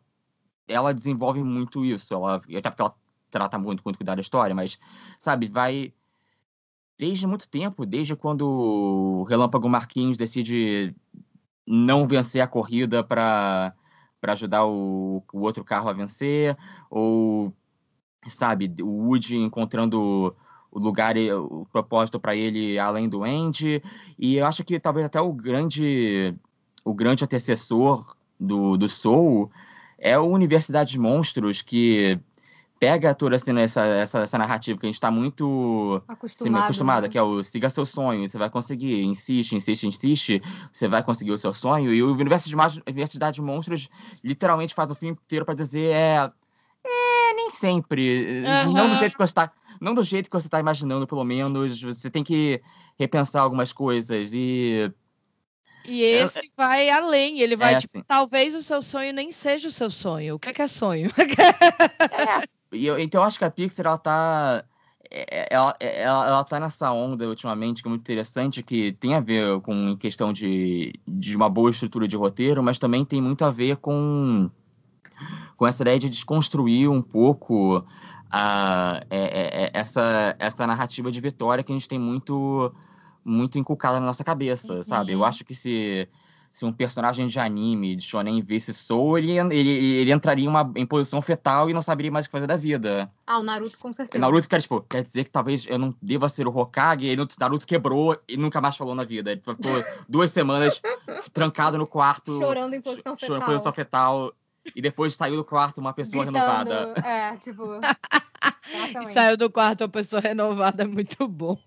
[0.68, 2.94] ela desenvolve muito isso, ela, até porque ela
[3.32, 4.78] trata muito com cuidado da história, mas,
[5.18, 5.94] sabe, vai
[6.98, 10.94] desde muito tempo, desde quando o Relâmpago Marquinhos decide
[11.66, 13.74] não vencer a corrida para
[14.22, 16.58] ajudar o, o outro carro a vencer,
[16.90, 17.54] ou,
[18.28, 20.36] sabe, o Woody encontrando
[20.74, 23.82] o lugar, o propósito para ele além do Andy.
[24.18, 26.34] E eu acho que talvez até o grande,
[26.84, 29.52] o grande antecessor do, do Soul
[30.00, 32.20] é o Universidade de Monstros, que
[32.80, 37.10] pega toda assim, essa, essa, essa narrativa que a gente está muito acostumado, acostumado né?
[37.10, 41.32] que é o siga seu sonho, você vai conseguir, insiste, insiste, insiste, você vai conseguir
[41.32, 41.94] o seu sonho.
[41.94, 43.88] E o Universidade de, Universidade de Monstros
[44.22, 46.30] literalmente faz o filme inteiro para dizer é,
[46.84, 48.74] é, nem sempre, Aham.
[48.74, 49.50] não do jeito que você está
[49.84, 51.82] não do jeito que você está imaginando, pelo menos.
[51.82, 52.62] Você tem que
[52.98, 54.32] repensar algumas coisas.
[54.34, 54.92] E
[55.86, 58.04] E esse vai além, ele vai, É, tipo, assim.
[58.08, 60.36] talvez o seu sonho nem seja o seu sonho.
[60.36, 61.10] O que é, que é sonho?
[62.72, 64.64] E eu- então eu acho que a Pixar ela tá
[65.12, 69.20] é- ela, ela, ela tá nessa onda ultimamente que é muito interessante que tem a
[69.20, 73.52] ver com questão de, de uma boa estrutura de roteiro, mas também tem muito a
[73.52, 74.50] ver com
[75.56, 77.86] com essa ideia de desconstruir um pouco
[78.36, 82.74] a, é- é- é- essa, essa narrativa de vitória que a gente tem muito
[83.24, 85.14] muito inculcada na nossa cabeça, sabe?
[85.14, 85.26] Eu Uhum.
[85.26, 86.10] acho que se
[86.52, 90.72] se um personagem de anime, de shonen, visse Soul, ele, ele, ele entraria em, uma,
[90.76, 93.12] em posição fetal e não saberia mais o que fazer da vida.
[93.26, 94.22] Ah, o Naruto com certeza.
[94.22, 97.66] Naruto quer, tipo, quer dizer que talvez eu não deva ser o Hokage, e Naruto
[97.66, 99.32] quebrou e nunca mais falou na vida.
[99.32, 99.56] Ele ficou
[100.08, 100.80] duas semanas
[101.34, 103.52] trancado no quarto, Chorando em posição chorando em fetal.
[103.54, 104.34] posição fetal,
[104.76, 107.08] e depois saiu do quarto uma pessoa gritando, renovada.
[107.08, 107.64] É, tipo.
[109.02, 111.58] E saiu do quarto a pessoa renovada, é muito bom.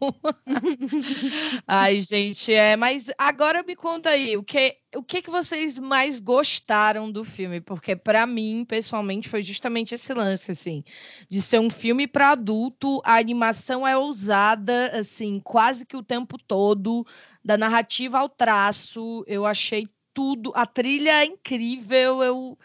[1.66, 6.20] Ai, gente, é, mas agora me conta aí, o que, o que que vocês mais
[6.20, 7.60] gostaram do filme?
[7.60, 10.82] Porque para mim, pessoalmente, foi justamente esse lance assim,
[11.28, 16.38] de ser um filme para adulto, a animação é ousada assim, quase que o tempo
[16.38, 17.06] todo,
[17.44, 22.58] da narrativa ao traço, eu achei tudo, a trilha é incrível, eu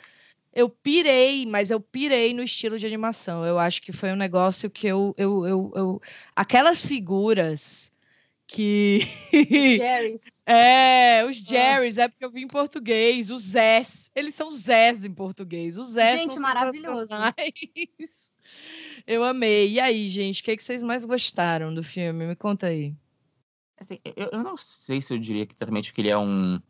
[0.54, 3.46] eu pirei, mas eu pirei no estilo de animação.
[3.46, 5.14] Eu acho que foi um negócio que eu.
[5.18, 6.02] eu, eu, eu...
[6.36, 7.92] Aquelas figuras
[8.48, 9.00] que.
[9.32, 10.24] Jerry's.
[10.46, 13.32] é, os Jerrys, é porque eu vi em português.
[13.32, 14.12] Os Zés.
[14.14, 15.78] Eles são Zés em português.
[15.78, 17.10] Os Zés Gente, são maravilhoso.
[19.08, 19.72] Eu amei.
[19.72, 22.28] E aí, gente, o que, é que vocês mais gostaram do filme?
[22.28, 22.94] Me conta aí.
[23.80, 26.62] Assim, eu, eu não sei se eu diria que exatamente que ele é um,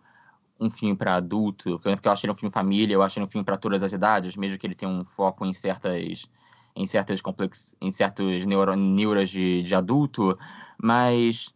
[0.62, 3.30] um filme para adulto, porque eu acho ele um filme família, eu acho ele um
[3.30, 6.26] filme para todas as idades, mesmo que ele tenha um foco em certas
[6.74, 10.38] em certas complex, em certos neuro, neuras de, de adulto,
[10.82, 11.54] mas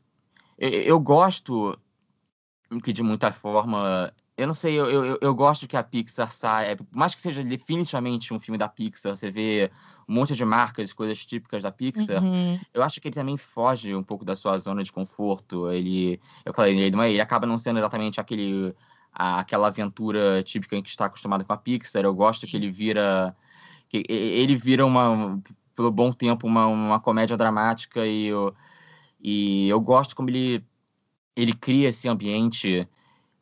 [0.57, 1.77] eu, eu gosto
[2.83, 6.75] que de muita forma eu não sei, eu, eu, eu gosto que a Pixar saia,
[6.75, 9.71] por mais que seja definitivamente um filme da Pixar, você vê
[10.09, 12.59] um monte de marcas, coisas típicas da Pixar, Uhum.
[12.73, 15.71] eu acho que ele também foge um pouco da sua zona de conforto.
[15.71, 18.75] Ele, eu falei, ele é, ele acaba não sendo exatamente aquele,
[19.15, 22.03] a- aquela aventura típica em que está acostumado com a Pixar.
[22.03, 22.47] Eu gosto Sim.
[22.47, 23.35] que ele vira,
[23.89, 25.41] que ele vira uma,
[25.75, 28.55] pelo bom tempo, uma, uma comédia dramática e eu,
[29.21, 30.63] e eu gosto como ele,
[31.35, 32.87] ele cria esse ambiente.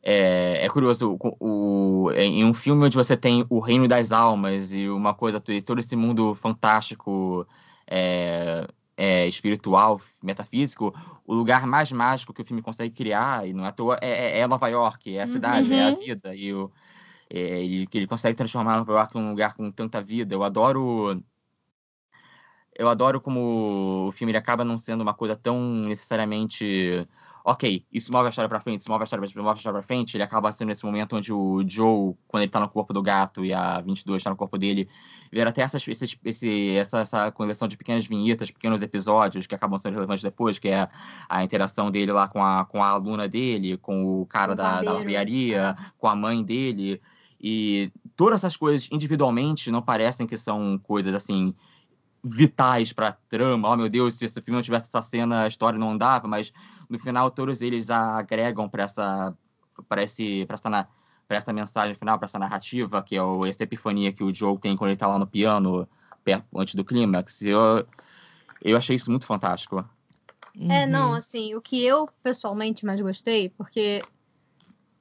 [0.02, 4.72] É, é curioso, o, o- em um filme onde você tem o reino das almas
[4.74, 7.46] e uma coisa, todo esse mundo fantástico,
[7.86, 10.94] é, é, espiritual, metafísico,
[11.26, 14.38] o lugar mais mágico que o filme consegue criar, e não é à toa, é,
[14.38, 15.96] é- é Nova York, é a cidade, é a Uhum.
[15.96, 16.70] vida, e o,
[17.30, 20.34] é, ele, que ele consegue transformar Nova York em um lugar com tanta vida.
[20.34, 21.22] Eu adoro.
[22.76, 27.06] Eu adoro como o filme acaba não sendo uma coisa tão necessariamente.
[27.46, 29.86] Ok, isso move a história pra frente, isso move a história, move a história pra
[29.86, 30.16] frente.
[30.16, 33.44] Ele acaba sendo esse momento onde o Joe, quando ele tá no corpo do gato
[33.44, 34.88] e a 22 tá no corpo dele,
[35.30, 39.78] vira até essas, esses, esse, essa, essa coleção de pequenas vinhetas, pequenos episódios que acabam
[39.78, 40.88] sendo relevantes depois, que é
[41.28, 44.80] a interação dele lá com a, com a aluna dele, com o cara O da,
[44.80, 46.98] da barbearia, com a mãe dele.
[47.38, 51.54] E todas essas coisas individualmente não parecem que são coisas assim
[52.24, 53.68] vitais para trama.
[53.68, 56.50] Oh meu Deus, se esse filme não tivesse essa cena, a história não andava, mas
[56.88, 59.36] no final todos eles agregam para essa
[59.88, 60.88] para esse para essa
[61.26, 64.58] pra essa mensagem final, para essa narrativa, que é o, essa epifania que o Joe
[64.58, 65.88] tem quando ele tá lá no piano,
[66.22, 67.42] perto, antes do clímax.
[67.42, 67.86] Eu,
[68.62, 69.84] eu achei isso muito fantástico.
[70.68, 71.14] É, não, Uhum.
[71.14, 74.02] assim, o que eu pessoalmente mais gostei, porque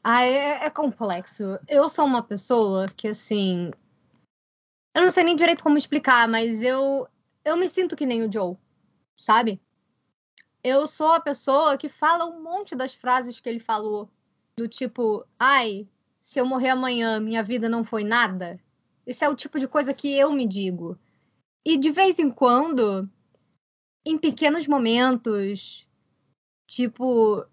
[0.04, 1.58] ah, é, é complexo.
[1.67, 3.72] Eu sou uma pessoa que, assim.
[4.93, 7.08] Eu não sei nem direito como explicar, mas eu,
[7.46, 8.58] eu me sinto que nem o Joe,
[9.17, 9.62] sabe?
[10.63, 14.10] Eu sou a pessoa que fala um monte das frases que ele falou.
[14.56, 15.88] Do tipo, ai,
[16.21, 18.60] se eu morrer amanhã, minha vida não foi nada.
[19.06, 20.97] Esse é o tipo de coisa que eu me digo.
[21.65, 23.10] E de vez em quando,
[24.06, 25.86] em pequenos momentos,
[26.67, 27.45] tipo,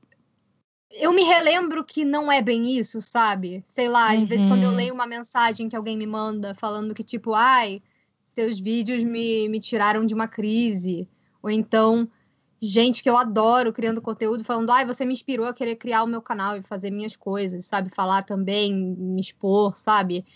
[0.90, 3.64] eu me relembro que não é bem isso, sabe?
[3.68, 4.76] Sei lá, às vezes quando eu Uhum.
[4.76, 7.82] leio uma mensagem que alguém me manda falando que, tipo, ai,
[8.32, 11.08] seus vídeos me, me tiraram de uma crise.
[11.42, 12.10] Ou então,
[12.60, 16.06] gente que eu adoro criando conteúdo falando, ai, você me inspirou a querer criar o
[16.06, 17.90] meu canal e fazer minhas coisas, sabe?
[17.90, 20.26] Falar também, me expor, sabe?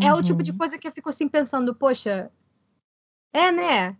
[0.00, 0.58] É o tipo de Uhum.
[0.58, 2.30] coisa que eu fico assim pensando, poxa,
[3.32, 3.96] é, né?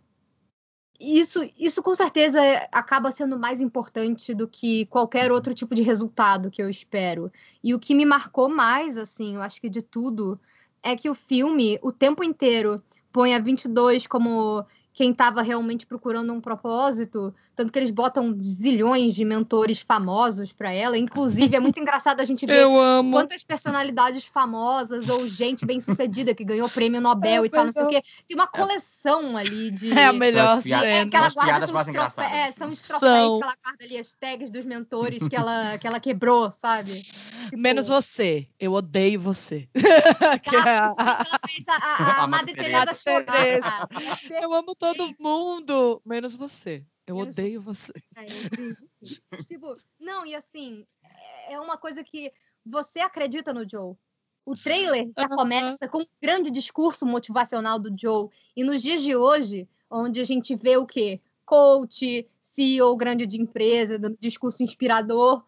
[0.99, 5.81] Isso, isso com certeza é- acaba sendo mais importante do que qualquer outro tipo de
[5.81, 7.31] resultado que eu espero.
[7.63, 10.37] E o que me marcou mais, assim, eu acho que de tudo,
[10.83, 16.33] é que o filme, o tempo inteiro, põe a 22 como quem estava realmente procurando
[16.33, 20.97] um propósito, tanto que eles botam zilhões de mentores famosos para ela.
[20.97, 23.11] Inclusive, é muito engraçado a gente ver Eu amo.
[23.11, 27.71] quantas personalidades famosas ou gente bem sucedida que ganhou prêmio Nobel É e tal, não
[27.71, 28.01] sei o quê.
[28.27, 29.91] Tem uma coleção ali de.
[29.97, 32.21] É a melhor piadas- É, que ela guarda são os, trofe...
[32.21, 33.37] é, são os troféus São.
[33.37, 36.93] que ela guarda ali, as tags dos mentores que ela, que ela quebrou, sabe?
[37.01, 38.47] Tipo, Menos você.
[38.59, 39.67] Eu odeio você.
[40.43, 42.93] Que é a- Ela fez a, a, a A Madre Teresa.
[42.95, 43.87] chorar.
[44.41, 46.83] Eu amo todo mundo, menos você.
[47.05, 47.91] Eu Menos odeio você.
[48.15, 48.25] É,
[49.43, 50.85] tipo, não, e assim,
[51.47, 52.31] é uma coisa que
[52.65, 53.95] você acredita no Joe.
[54.45, 58.29] O trailer já começa com um grande discurso motivacional do Joe.
[58.55, 61.21] E nos dias de hoje, onde a gente vê o quê?
[61.45, 65.43] Coach, CEO grande de empresa, dando discurso inspirador,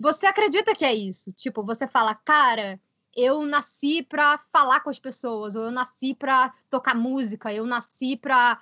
[0.00, 1.32] você acredita que é isso?
[1.32, 2.80] Tipo, você fala, cara,
[3.18, 8.16] eu nasci para falar com as pessoas, ou eu nasci para tocar música, eu nasci
[8.16, 8.58] para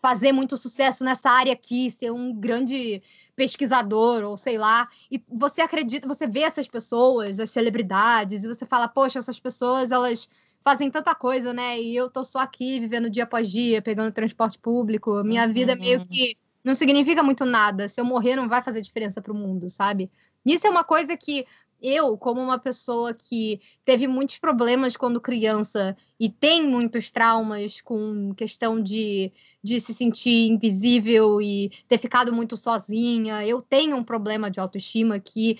[0.00, 3.00] fazer muito sucesso nessa área aqui, ser um grande
[3.36, 4.88] pesquisador, ou sei lá.
[5.10, 9.92] E você acredita, você vê essas pessoas, as celebridades, e você fala, poxa, essas pessoas,
[9.92, 10.28] elas
[10.64, 11.80] fazem tanta coisa, né?
[11.80, 15.22] E eu tô só aqui vivendo dia após dia, pegando transporte público.
[15.24, 16.06] Minha vida meio Uhum.
[16.06, 17.88] que não significa muito nada.
[17.88, 20.10] Se eu morrer, não vai fazer diferença pro mundo, sabe?
[20.44, 21.46] Isso é uma coisa que
[21.82, 28.32] eu, como uma pessoa que teve muitos problemas quando criança e tem muitos traumas com
[28.36, 34.50] questão de, de se sentir invisível e ter ficado muito sozinha, eu tenho um problema
[34.50, 35.58] de autoestima que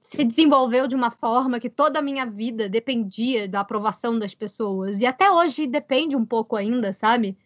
[0.00, 4.98] se desenvolveu de uma forma que toda a minha vida dependia da aprovação das pessoas.
[5.00, 7.36] E até hoje depende um pouco ainda, sabe?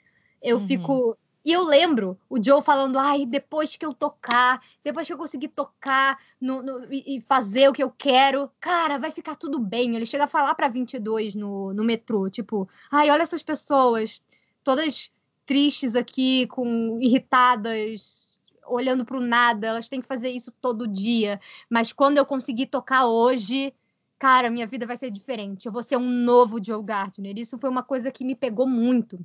[0.40, 0.66] Eu Uhum.
[0.66, 1.18] fico.
[1.44, 5.48] E eu lembro o Joe falando, ai, depois que eu tocar, depois que eu conseguir
[5.48, 9.96] tocar no, no- e, fazer o que eu quero, cara, vai ficar tudo bem.
[9.96, 14.22] Ele chega a falar pra 22 no, no metrô, tipo, ai, olha essas pessoas,
[14.62, 15.10] todas
[15.44, 21.40] tristes aqui, com irritadas, olhando pro nada, elas têm que fazer isso todo dia.
[21.68, 23.74] Mas quando eu conseguir tocar hoje,
[24.18, 25.66] cara, minha vida vai ser diferente.
[25.66, 27.36] Eu vou ser um novo Joe Gardner.
[27.36, 29.18] Isso foi uma coisa que me pegou muito.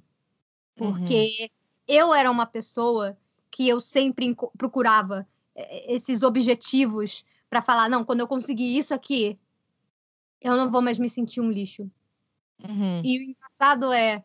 [0.75, 1.49] Porque
[1.87, 3.17] eu era uma pessoa
[3.49, 9.39] que eu sempre procurava eh, esses objetivos para falar, não, quando eu conseguir isso aqui,
[10.41, 11.89] eu não vou mais me sentir um lixo.
[12.63, 13.01] Uhum.
[13.03, 14.23] E o engraçado é,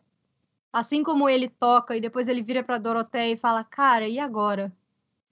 [0.71, 4.75] assim como ele toca e depois ele vira para Doroteia e fala, cara, e agora?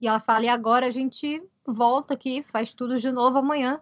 [0.00, 3.80] E ela fala, e agora a gente volta aqui, faz tudo de novo amanhã.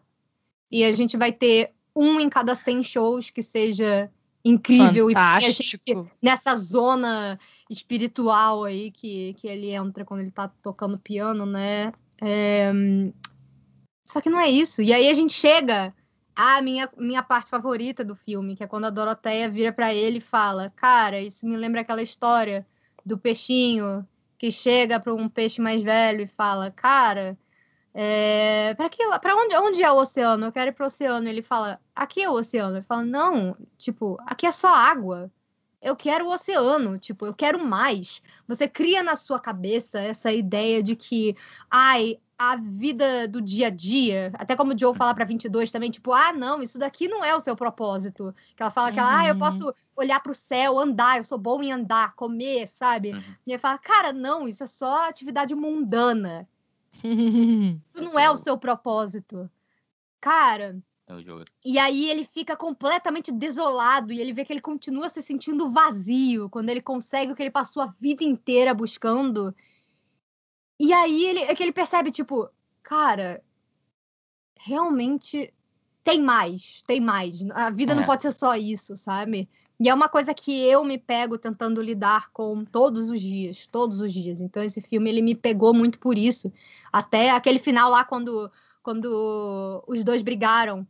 [0.70, 4.10] E a gente vai ter um em cada 100 shows que seja
[4.44, 6.10] incrível e põe a gente Fantástico.
[6.22, 11.92] nessa zona espiritual aí que, que ele entra quando ele tá tocando piano, né?
[12.20, 12.72] É,
[14.04, 14.82] Só que não é isso.
[14.82, 15.94] E aí a gente chega
[16.34, 20.18] à minha, minha parte favorita do filme, que é quando a Doroteia vira pra ele
[20.18, 22.66] e fala: Cara, isso me lembra aquela história
[23.04, 24.06] do peixinho
[24.38, 27.38] que chega para um peixe mais velho e fala: Cara,
[27.92, 30.46] é, para que para onde, onde é o oceano?
[30.46, 31.28] Eu quero ir pro oceano.
[31.28, 32.76] Ele fala: Aqui é o oceano.
[32.76, 35.30] Ele fala: Não, tipo, aqui é só água.
[35.82, 38.20] Eu quero o oceano, tipo, eu quero mais.
[38.46, 41.34] Você cria na sua cabeça essa ideia de que,
[41.70, 45.90] ai, a vida do dia a dia, até como o Joe fala para 22 também,
[45.90, 48.34] tipo, ah, não, isso daqui não é o seu propósito.
[48.54, 49.38] Que ela fala que ela, ah, eu Uhum.
[49.38, 53.12] posso olhar para o céu, andar, eu sou bom em andar, comer, sabe?
[53.12, 53.34] Uhum.
[53.46, 56.46] E ele fala, cara, não, isso é só atividade mundana.
[57.94, 59.50] Isso não é o seu propósito.
[60.20, 61.44] Cara, É o jogo.
[61.64, 66.50] e aí ele fica completamente desolado e ele vê que ele continua se sentindo vazio
[66.50, 69.54] quando ele consegue o que ele passou a vida inteira buscando.
[70.78, 72.48] E aí ele, é que ele percebe, tipo,
[72.82, 73.42] cara,
[74.58, 75.52] realmente
[76.02, 77.36] tem mais, tem mais.
[77.52, 78.06] A vida não É.
[78.06, 79.48] pode ser só isso, sabe?
[79.80, 83.98] E é uma coisa que eu me pego tentando lidar com todos os dias, todos
[83.98, 84.42] os dias.
[84.42, 86.52] Então esse filme ele me pegou muito por isso.
[86.92, 88.50] Até aquele final lá quando
[88.82, 90.86] quando os dois brigaram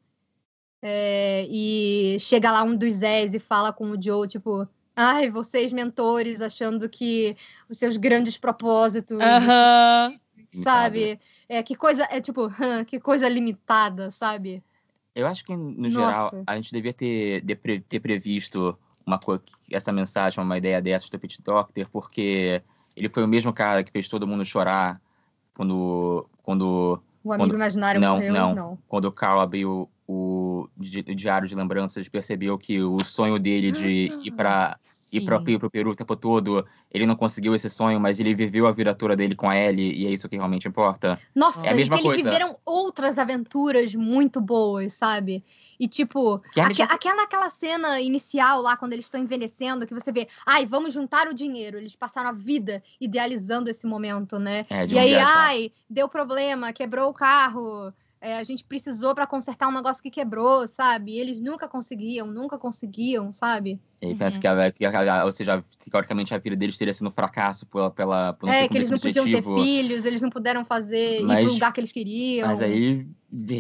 [0.83, 5.73] é, e chega lá um dos Zés e fala com o Joe, tipo, ai, vocês
[5.73, 7.37] mentores achando que
[7.69, 10.19] os seus grandes propósitos, Aham.
[10.51, 11.21] sabe?
[11.49, 12.49] É, que coisa, é tipo,
[12.87, 14.63] que coisa limitada, sabe?
[15.15, 15.91] Eu acho que, no Nossa.
[15.91, 19.19] geral, a gente devia ter, de ter previsto uma
[19.73, 22.63] essa mensagem, uma ideia dessas do Pete Doctor, porque
[22.97, 25.01] ele foi o mesmo cara que fez todo mundo chorar
[25.55, 28.55] quando, quando, O amigo Quando- imaginário não, morreu, não.
[28.55, 28.79] não.
[28.89, 30.13] quando o Carl abriu o,
[30.77, 34.79] o diário de lembranças, percebeu que o sonho dele de ir para
[35.13, 38.67] ir para o Peru o tempo todo, ele não conseguiu esse sonho, mas ele viveu
[38.67, 41.21] a vida toda dele com a Ellie, e é isso que realmente importa.
[41.35, 42.23] Nossa, É a mesma eles coisa.
[42.23, 45.43] viveram outras aventuras muito boas, sabe?
[45.79, 49.87] E tipo, é a aque- mesma- aquela, aquela cena inicial lá, quando eles estão envelhecendo,
[49.87, 51.77] que você vê, ai, vamos juntar o dinheiro.
[51.79, 54.65] Eles passaram a vida idealizando esse momento, né?
[54.71, 57.93] É, de E um aí, ai, deu problema, quebrou o carro.
[58.21, 61.13] É, a gente precisou pra consertar um negócio que quebrou, sabe?
[61.13, 63.81] E eles nunca conseguiam, nunca conseguiam, sabe?
[64.01, 64.41] Ele pensa Uhum.
[64.41, 67.91] que, a, que a- ou seja, teoricamente a vida deles teria sido um fracasso pela,
[67.91, 69.63] pela, por não É, que eles não esse podiam ter objetivo.
[69.63, 72.47] filhos, eles não puderam fazer, ir Mas- pro lugar que eles queriam.
[72.49, 73.07] Mas aí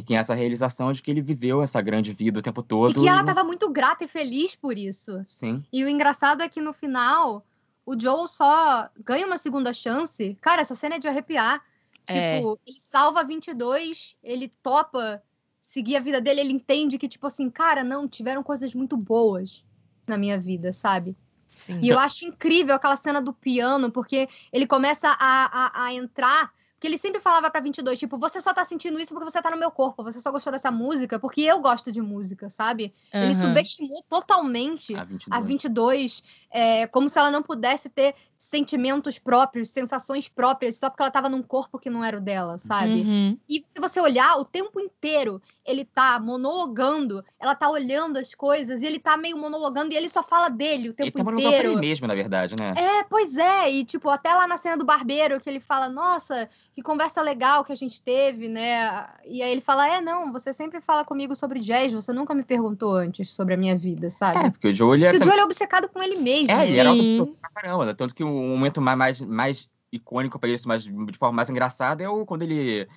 [0.06, 3.00] tem essa realização de que ele viveu essa grande vida o tempo E todo.
[3.00, 5.22] que ela e- tava muito grata e feliz por isso.
[5.26, 5.62] Sim.
[5.72, 7.46] E o engraçado é que no final,
[7.86, 10.36] o Joel só ganha uma segunda chance.
[10.40, 11.62] Cara, essa cena é de arrepiar.
[12.10, 12.36] É.
[12.36, 15.22] Tipo, ele salva 22, ele topa
[15.60, 19.64] seguir a vida dele, ele entende que, tipo assim, cara, não, tiveram coisas muito boas
[20.06, 21.16] na minha vida, sabe?
[21.46, 21.78] Sim.
[21.82, 26.52] E eu acho incrível aquela cena do piano, porque ele começa a, a, a entrar.
[26.74, 29.50] Porque ele sempre falava pra 22, tipo, você só tá sentindo isso porque você tá
[29.50, 32.94] no meu corpo, você só gostou dessa música porque eu gosto de música, sabe?
[33.12, 33.48] Ele Aham.
[33.48, 35.28] subestimou totalmente A 22.
[35.30, 41.02] a 22, é, como se ela não pudesse ter sentimentos próprios, sensações próprias, só porque
[41.02, 43.02] ela tava num corpo que não era o dela, sabe?
[43.02, 43.36] Uhum.
[43.46, 48.82] E se você olhar, o tempo inteiro ele tá monologando, ela tá olhando as coisas,
[48.82, 51.42] e ele tá meio monologando, e ele só fala dele o Ele tempo tá mandando
[51.42, 51.80] pra ele inteiro.
[51.80, 52.74] mesmo, na verdade, né?
[52.76, 56.48] É, pois é, e tipo, até lá na cena do barbeiro, que ele fala, nossa,
[56.74, 59.06] que conversa legal que a gente teve, né?
[59.26, 62.42] E aí ele fala, é, não, você sempre fala comigo sobre jazz, você nunca me
[62.42, 64.38] perguntou antes sobre a minha vida, sabe?
[64.38, 66.50] É, porque o Joe, ele Porque o Joel é obcecado com ele mesmo.
[66.50, 67.84] É, ele era alto pra caramba.
[67.86, 67.94] né?
[67.94, 72.02] Tanto que o momento mais, mais, mais icônico pra isso, mas de forma mais engraçada,
[72.02, 72.88] é o, quando ele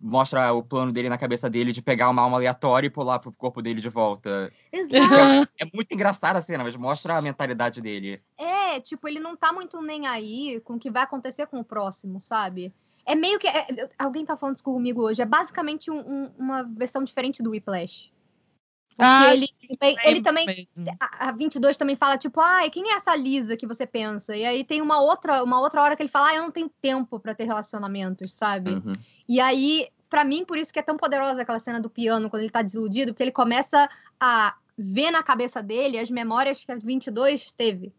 [0.00, 3.32] mostra o plano dele na cabeça dele de pegar uma alma aleatória e pular pro
[3.32, 4.52] corpo dele de volta.
[4.70, 5.50] Exato.
[5.58, 8.20] É muito engraçada a cena, mas mostra a mentalidade dele.
[8.36, 11.64] É, tipo, ele não tá muito nem aí com o que vai acontecer com o
[11.64, 12.74] próximo, sabe?
[13.06, 13.46] É meio que.
[13.48, 15.22] é- alguém tá falando isso comigo hoje.
[15.22, 18.12] É basicamente um- um- uma versão diferente do Whiplash.
[18.98, 20.46] Ah, ele, também- ele também.
[20.46, 20.96] Mesmo.
[20.98, 24.34] A a 22 também fala, tipo, ai, quem é essa Lisa que você pensa?
[24.36, 26.70] E aí tem uma outra, uma outra hora que ele fala, ah, eu não tenho
[26.80, 28.72] tempo pra ter relacionamentos, sabe?
[28.72, 28.92] Uhum.
[29.28, 32.42] E aí, pra mim, por isso que é tão poderosa aquela cena do piano, quando
[32.42, 36.76] ele tá desiludido, porque ele começa a ver na cabeça dele as memórias que a
[36.76, 37.92] 22 teve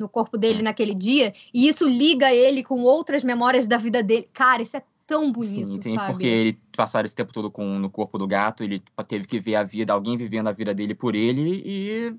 [0.00, 4.28] no corpo dele naquele dia, e isso liga ele com outras memórias da vida dele.
[4.32, 6.12] Cara, isso é tão bonito, Sim, tem sabe?
[6.12, 9.56] porque ele passar esse tempo todo com, no corpo do gato, ele teve que ver
[9.56, 12.16] a vida, alguém vivendo a vida dele por ele e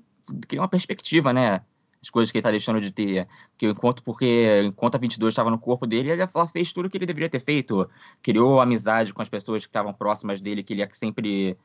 [0.48, 1.62] criar uma perspectiva, né?
[2.02, 3.26] As coisas que ele tá deixando de ter.
[3.50, 6.90] Porque enquanto, porque enquanto a 22 estava no corpo dele, ele- ela fez tudo o
[6.90, 7.88] que ele deveria ter feito.
[8.22, 11.56] Criou amizade com as pessoas que estavam próximas dele, que ele sempre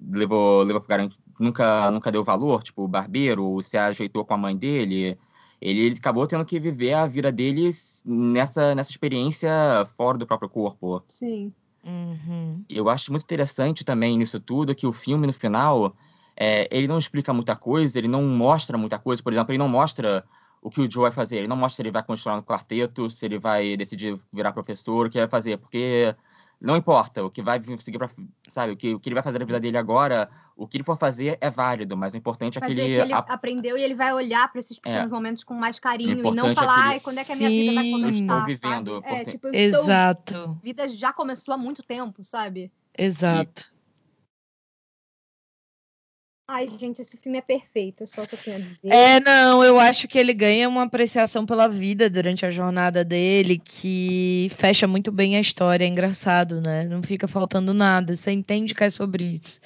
[0.00, 1.08] levou, levou pro cara,
[1.38, 5.18] nunca, nunca deu valor, tipo o barbeiro, se ajeitou com a mãe dele.
[5.62, 7.70] Ele, ele acabou tendo que viver a vida dele
[8.04, 9.48] nessa, nessa experiência
[9.96, 11.04] fora do próprio corpo.
[11.08, 11.52] Sim.
[11.84, 12.64] Uhum.
[12.68, 15.94] Eu acho muito interessante também nisso tudo que o filme, no final,
[16.36, 19.22] é, ele não explica muita coisa, ele não mostra muita coisa.
[19.22, 20.24] Por exemplo, ele não mostra
[20.60, 21.36] o que o Joe vai fazer.
[21.36, 25.06] Ele não mostra se ele vai continuar no quarteto, se ele vai decidir virar professor,
[25.06, 25.58] o que vai fazer.
[25.58, 26.12] Porque
[26.62, 28.08] não importa, o que vai seguir pra,
[28.48, 30.84] sabe, o que, o que ele vai fazer na vida dele agora, o que ele
[30.84, 32.94] for fazer é válido, mas o importante é Mas que é ele...
[32.94, 36.24] que ele a- aprendeu e ele vai olhar pra esses pequenos momentos com mais carinho
[36.24, 37.90] e não é falar, ele- ai, quando é que a minha vida vai Sim.
[37.92, 38.52] começar, Eu estou sabe?
[38.54, 39.82] vivendo, É, porque- tipo, eu estou...
[39.82, 42.70] Exato, A vida já começou há muito tempo, sabe?
[42.96, 43.72] exato.
[46.54, 48.88] Ai, gente, esse filme é perfeito, é só o que eu tenho a dizer.
[48.90, 53.58] É, não, eu acho que ele ganha uma apreciação pela vida durante a jornada dele,
[53.58, 56.84] que fecha muito bem a história, é engraçado, né?
[56.84, 59.60] Não fica faltando nada, você entende que é sobre isso.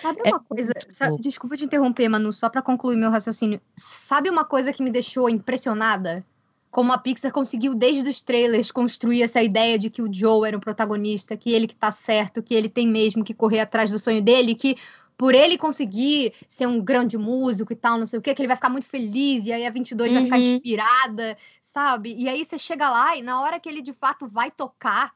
[0.00, 0.72] Sabe É uma coisa?
[1.20, 3.60] Desculpa te interromper, Manu, só pra concluir meu raciocínio.
[3.76, 6.24] Sabe uma coisa que me deixou impressionada?
[6.72, 10.56] Como a Pixar conseguiu, desde os trailers, construir essa ideia de que o Joe era
[10.56, 13.98] o protagonista, que ele que tá certo, que ele tem mesmo que correr atrás do
[14.00, 14.76] sonho dele, que
[15.16, 18.48] por ele conseguir ser um grande músico e tal, não sei o que, que ele
[18.48, 20.14] vai ficar muito feliz, e aí a 22 uhum.
[20.14, 20.42] vai ficar uhum.
[20.42, 22.14] inspirada, sabe?
[22.16, 25.12] E aí você chega lá e na hora que ele de fato vai tocar,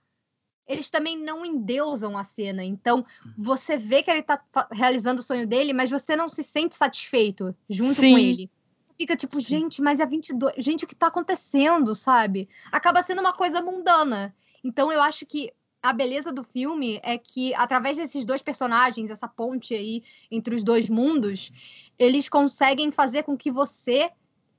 [0.67, 2.65] eles também não endeusam a cena.
[2.65, 3.05] Então,
[3.39, 4.43] você vê que ele tá
[4.73, 8.13] realizando o sonho dele, mas você não se sente satisfeito junto Sim.
[8.13, 8.51] com ele.
[8.99, 9.43] Fica tipo, Sim.
[9.43, 10.55] gente, mas é 22.
[10.59, 12.49] Gente, o que tá acontecendo, sabe?
[12.73, 14.35] Acaba sendo uma coisa mundana.
[14.65, 15.53] Então, eu acho que
[15.89, 20.65] a beleza do filme é que, através desses dois personagens, essa ponte aí entre os
[20.65, 21.53] dois mundos,
[21.97, 24.11] eles conseguem fazer com que você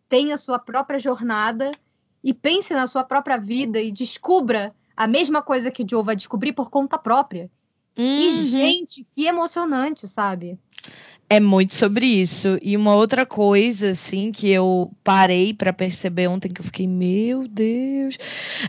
[0.08, 1.72] tenha sua própria jornada
[2.24, 6.16] e pense na sua própria vida e descubra a mesma coisa que o Joe vai
[6.16, 7.52] descobrir por conta própria.
[7.98, 8.06] Uhum.
[8.06, 10.58] E, gente, que emocionante, sabe?
[11.30, 12.58] É muito sobre isso.
[12.62, 17.46] E uma outra coisa, assim, que eu parei para perceber ontem, que eu fiquei, meu
[17.50, 18.18] Deus.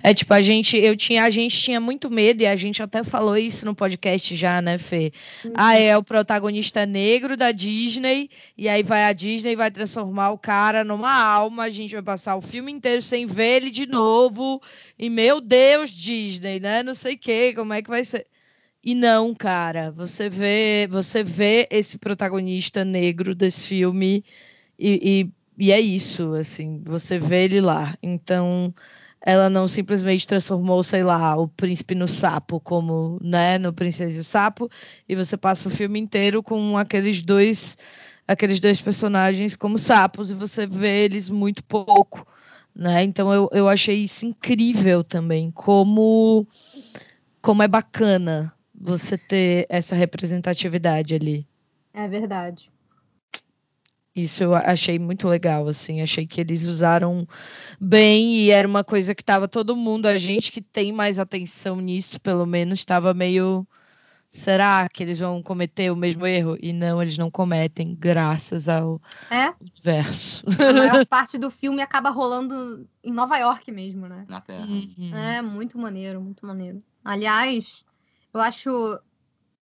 [0.02, 3.04] É tipo, a gente, eu tinha, a gente tinha muito medo, e a gente até
[3.04, 5.12] falou isso no podcast já, né, Fê?
[5.44, 5.52] Uhum.
[5.54, 10.38] Ah, é o protagonista negro da Disney, e aí vai a Disney vai transformar o
[10.38, 14.60] cara numa alma, a gente vai passar o filme inteiro sem ver ele de novo.
[14.98, 16.82] E, meu Deus, Disney, né?
[16.82, 18.26] Não sei o que, como é que vai ser.
[18.82, 24.24] E não, cara, você vê, você vê esse protagonista negro desse filme
[24.78, 27.96] e, e, e, é isso, assim, você vê ele lá.
[28.00, 28.72] Então,
[29.20, 34.20] ela não simplesmente transformou, sei lá, o príncipe no sapo, como, né, no Princesa e
[34.20, 34.70] o Sapo,
[35.08, 37.76] e você passa o filme inteiro com aqueles dois,
[38.28, 42.26] aqueles dois personagens como sapos e você vê eles muito pouco,
[42.74, 43.02] né?
[43.02, 46.46] Então eu, eu achei isso incrível também, como
[47.42, 51.46] como é bacana você ter essa representatividade ali.
[51.92, 52.70] É verdade.
[54.14, 57.26] Isso eu achei muito legal, assim, achei que eles usaram
[57.80, 61.80] bem e era uma coisa que estava todo mundo, a gente que tem mais atenção
[61.80, 63.66] nisso, pelo menos, estava meio
[64.30, 66.56] será que eles vão cometer o mesmo erro?
[66.60, 69.00] E não, eles não cometem, graças ao
[69.30, 69.54] é?
[69.82, 70.44] verso.
[70.60, 74.24] A maior parte do filme acaba rolando em Nova York mesmo, né?
[74.28, 74.66] Na Terra.
[74.66, 75.14] Uhum.
[75.14, 76.82] É, muito maneiro, muito maneiro.
[77.04, 77.84] Aliás,
[78.32, 79.00] eu acho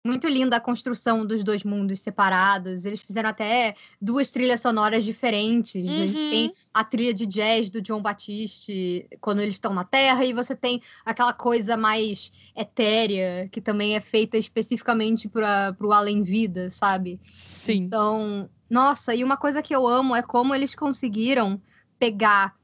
[0.06, 2.86] muito linda a construção dos dois mundos separados.
[2.86, 5.74] Eles fizeram até duas trilhas sonoras diferentes.
[5.74, 6.02] Uhum.
[6.02, 6.52] A gente tem uhum.
[6.72, 10.80] a trilha de jazz do John Batiste quando eles estão na Terra, e você tem
[11.04, 17.20] aquela coisa mais etérea, que também é feita especificamente para o além-vida, sabe?
[17.34, 17.82] Sim.
[17.82, 21.60] Então, nossa, e uma coisa que eu amo é como eles conseguiram
[21.98, 22.54] pegar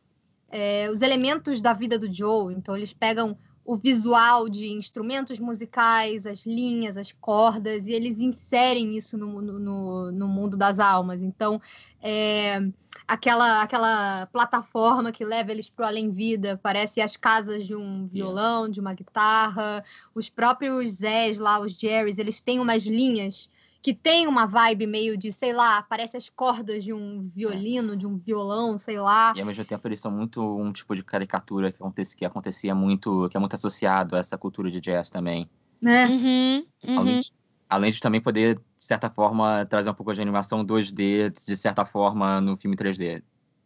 [0.48, 2.55] é, os elementos da vida do Joe.
[2.55, 3.36] Então, eles pegam
[3.72, 10.12] o visual de instrumentos musicais, as linhas, as cordas, e eles inserem isso no, no,
[10.12, 11.22] no mundo das almas.
[11.22, 11.58] Então,
[12.02, 12.60] é,
[13.08, 18.68] aquela, aquela plataforma que leva eles para o além-vida, parece as casas de um violão,
[18.68, 19.82] de uma guitarra,
[20.14, 23.48] os próprios Zés lá, os Jerrys, eles têm umas linhas
[23.83, 28.07] que tem uma vibe meio de, sei lá, parece as cordas de um violino, de
[28.07, 29.33] um violão, sei lá.
[29.37, 32.74] E ao mesmo tempo eles são muito um tipo de caricatura que acontecia, que acontecia
[32.76, 35.51] muito, que é muito associado a essa cultura de jazz também.
[35.80, 36.07] Né?
[36.07, 36.99] Uhum, uhum.
[36.99, 37.33] Além, de,
[37.68, 41.85] além, de, também poder, de certa forma, trazer um pouco de animação 2D, de certa
[41.85, 43.20] forma, no filme 3D.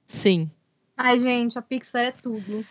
[0.07, 0.51] Sim.
[0.97, 2.65] Ai, gente, a Pixar é tudo.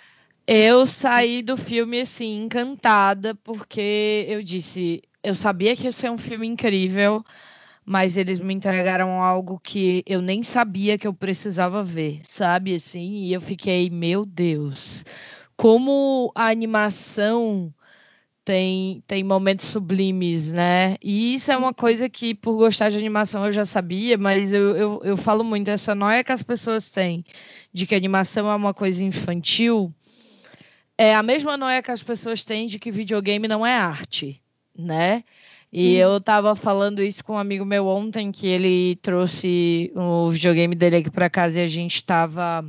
[0.47, 6.17] Eu saí do filme assim encantada porque eu disse, eu sabia que ia ser um
[6.17, 7.25] filme incrível,
[7.83, 12.75] mas eles me entregaram algo que eu nem sabia que eu precisava ver, sabe?
[12.75, 15.03] Assim, e eu fiquei, meu Deus,
[15.57, 17.73] como a animação
[18.43, 20.95] tem, tem momentos sublimes, né?
[21.01, 24.75] E isso é uma coisa que, por gostar de animação, eu já sabia, mas eu,
[24.75, 27.25] eu, eu falo muito, essa noia que as pessoas têm
[27.73, 29.91] de que animação é uma coisa infantil,
[30.97, 34.41] é a mesma noia que as pessoas têm de que videogame não é arte
[34.77, 35.23] né?
[35.71, 35.99] E hum.
[35.99, 40.97] eu tava falando isso com um amigo meu ontem, que ele trouxe o videogame dele
[40.97, 42.65] aqui para casa e a gente tava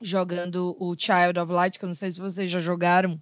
[0.00, 3.20] jogando o Child of Light, que eu não sei se vocês já jogaram.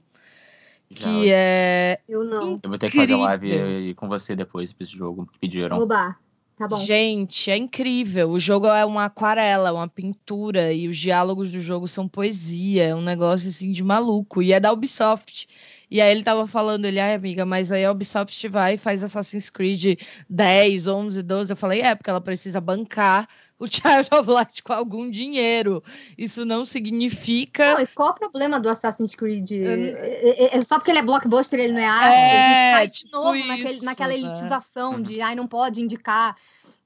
[0.93, 2.01] Que é.
[2.09, 2.59] Eu não.
[2.63, 5.79] Eu vou ter que fazer live com você depois pra esse jogo que pediram.
[5.79, 6.17] Oba.
[6.59, 6.77] Tá bom.
[6.77, 8.31] Gente, é incrível.
[8.31, 12.89] O jogo é uma aquarela, uma pintura, e os diálogos do jogo são poesia.
[12.89, 14.43] É um negócio assim de maluco.
[14.43, 15.49] E é da Ubisoft.
[15.91, 19.03] E aí ele tava falando, ele, ai, amiga, mas aí a Ubisoft vai e faz
[19.03, 21.53] Assassin's Creed 10, 11, 12.
[21.53, 23.29] Eu falei, é, porque ela precisa bancar
[23.59, 25.83] o Child of Light com algum dinheiro.
[26.17, 27.75] Isso não significa.
[27.75, 29.51] Não, e qual o problema do Assassin's Creed?
[29.51, 32.15] É, é, só porque ele é blockbuster, ele não é arte?
[32.15, 34.15] É, a gente cai de tipo novo isso, naquele, naquela né?
[34.15, 35.03] elitização né?
[35.03, 36.37] de ai, não pode indicar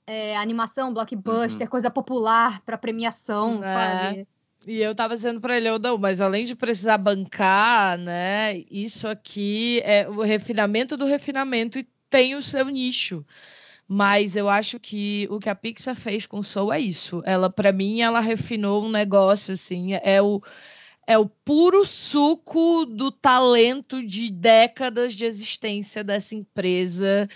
[0.07, 1.71] é, animação, blockbuster, uhum.
[1.71, 3.73] coisa popular para premiação, é.
[3.73, 4.29] sabe?
[4.67, 9.07] E eu tava dizendo para ele, eu não, mas além de precisar bancar, né, isso
[9.07, 13.25] aqui é o refinamento do refinamento e tem o seu nicho.
[13.87, 17.23] Mas eu acho que o que a Pixar fez com Soul é isso.
[17.27, 20.43] Ela, para mim, ela refinou um negócio assim, é o
[21.07, 27.29] é o puro suco do talento de décadas de existência dessa empresa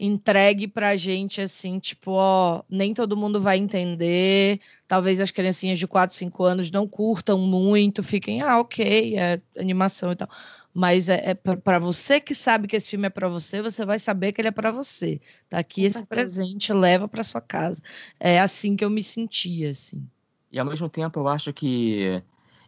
[0.00, 5.86] entregue pra gente assim, tipo, ó, nem todo mundo vai entender, talvez as criancinhas de
[5.86, 10.28] 4, 5 anos não curtam muito, fiquem, ah, ok, é animação e tal.
[10.72, 13.98] Mas é, é para você que sabe que esse filme é para você, você vai
[13.98, 15.20] saber que ele é para você.
[15.48, 17.82] Tá aqui esse presente, leva para sua casa.
[18.18, 20.02] É assim que eu me sentia, assim.
[20.50, 22.22] E ao mesmo tempo, eu acho que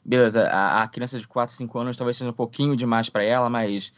[0.05, 3.49] beleza, a, a criança de 4, 5 anos talvez seja um pouquinho demais para ela,
[3.49, 3.93] mas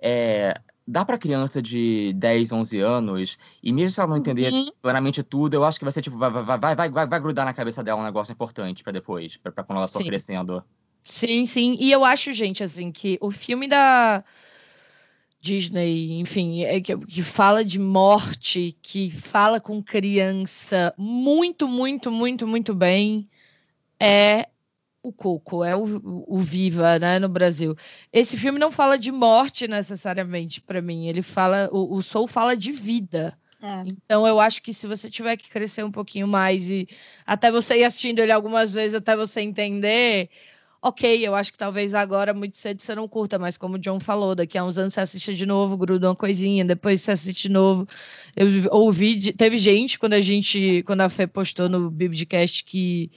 [0.00, 0.54] é,
[0.88, 4.72] dá para criança de 10, 11 anos, e mesmo se ela não entender uhum.
[4.80, 7.44] claramente tudo, eu acho que vai ser tipo, vai, vai, vai, vai, vai, vai grudar
[7.44, 10.64] na cabeça dela um negócio importante para depois, para quando ela for crescendo.
[11.04, 11.76] Sim, sim.
[11.78, 14.24] E eu acho, gente, assim, que o filme da
[15.40, 22.46] Disney, enfim, é que, que fala de morte, que fala com criança muito, muito, muito,
[22.46, 23.28] muito bem,
[24.00, 24.48] é
[25.08, 25.84] o Coco, é o,
[26.26, 27.74] o Viva, né, no Brasil.
[28.12, 32.56] Esse filme não fala de morte necessariamente para mim, ele fala, o, o Soul fala
[32.56, 33.36] de vida.
[33.60, 33.82] É.
[33.86, 36.88] Então eu acho que se você tiver que crescer um pouquinho mais e
[37.26, 40.30] até você ir assistindo ele algumas vezes até você entender,
[40.80, 43.98] ok, eu acho que talvez agora muito cedo você não curta, mas como o John
[43.98, 47.48] falou, daqui a uns anos você assiste de novo, gruda uma coisinha, depois você assiste
[47.48, 47.86] de novo.
[48.36, 53.10] Eu ouvi, teve gente quando a gente, quando a Fê postou no Biblicast que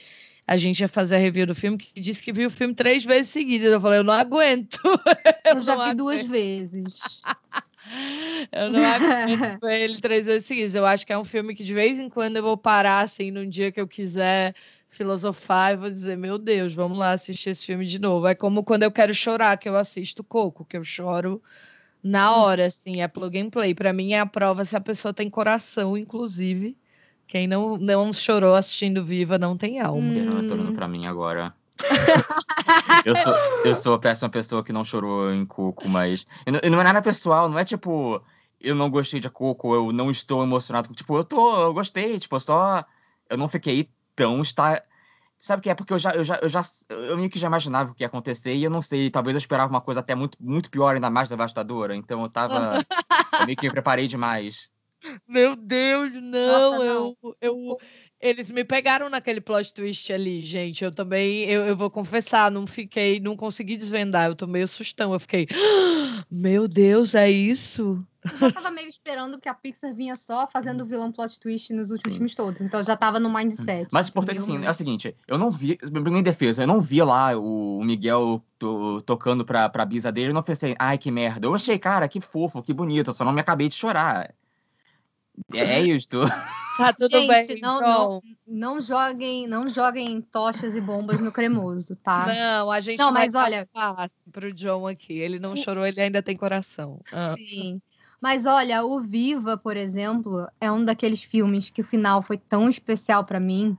[0.52, 3.06] a gente ia fazer a review do filme, que disse que viu o filme três
[3.06, 3.72] vezes seguidas.
[3.72, 4.82] Eu falei, eu não aguento.
[5.46, 5.98] Eu, eu já vi aguento.
[5.98, 7.00] duas vezes.
[8.52, 10.76] eu não aguento ele três vezes seguidas.
[10.76, 13.32] Eu acho que é um filme que de vez em quando eu vou parar, assim,
[13.32, 14.54] num dia que eu quiser
[14.90, 18.28] filosofar e vou dizer, meu Deus, vamos lá assistir esse filme de novo.
[18.28, 21.42] É como quando eu quero chorar, que eu assisto Coco, que eu choro
[22.04, 23.74] na hora, assim, é plug and play.
[23.74, 26.76] Para mim é a prova se a pessoa tem coração, inclusive,
[27.32, 30.02] quem não, não chorou assistindo Viva não tem alma.
[30.02, 30.26] Hum.
[30.26, 31.56] Não, tô olhando pra mim agora.
[33.06, 36.28] eu, sou, eu sou a péssima pessoa que não chorou em Coco, mas.
[36.46, 38.22] Não, não é nada pessoal, não é tipo.
[38.60, 40.94] Eu não gostei de Coco, eu não estou emocionado.
[40.94, 42.84] Tipo, eu tô, eu gostei, tipo, só.
[43.30, 44.42] Eu não fiquei tão.
[44.42, 44.84] Está...
[45.40, 45.74] Sabe o que é?
[45.74, 46.62] Porque eu já, eu já, eu já.
[46.90, 49.40] Eu meio que já imaginava o que ia acontecer e eu não sei, talvez eu
[49.40, 51.96] esperava uma coisa até muito, muito pior, ainda mais devastadora.
[51.96, 52.80] Então eu tava.
[53.40, 54.70] eu meio que me preparei demais.
[55.28, 57.18] Meu Deus, não, Nossa, não.
[57.22, 57.78] Eu, eu,
[58.20, 60.84] eles me pegaram naquele plot twist ali, gente.
[60.84, 64.28] Eu também, eu, eu vou confessar, não fiquei, não consegui desvendar.
[64.28, 65.14] Eu tomei o sustão.
[65.14, 68.06] Eu fiquei, ah, meu Deus, é isso?
[68.40, 72.14] Eu tava meio esperando que a Pixar vinha só fazendo vilão plot twist nos últimos
[72.14, 72.18] Sim.
[72.20, 72.62] filmes todos.
[72.62, 73.88] Então eu já tava no mindset.
[73.92, 77.02] Mas o importante assim, é o seguinte, eu não vi, em defesa, eu não vi
[77.02, 81.48] lá o Miguel to, tocando pra, pra bisa dele, eu não pensei, ai que merda.
[81.48, 84.32] Eu achei, cara, que fofo, que bonito, eu só não me acabei de chorar.
[85.54, 86.20] É, é isto.
[86.78, 87.62] Tá tudo Gente, bem.
[87.62, 87.82] Não, então.
[87.82, 92.26] não, não, joguem, não joguem tochas e bombas no cremoso, tá?
[92.26, 93.70] Não, a gente não, mas olha
[94.32, 95.14] pro John aqui.
[95.14, 97.00] Ele não chorou, ele ainda tem coração.
[97.12, 97.36] Ah.
[97.38, 97.80] Sim.
[98.22, 102.70] Mas olha, o Viva, por exemplo, é um daqueles filmes que o final foi tão
[102.70, 103.78] especial para mim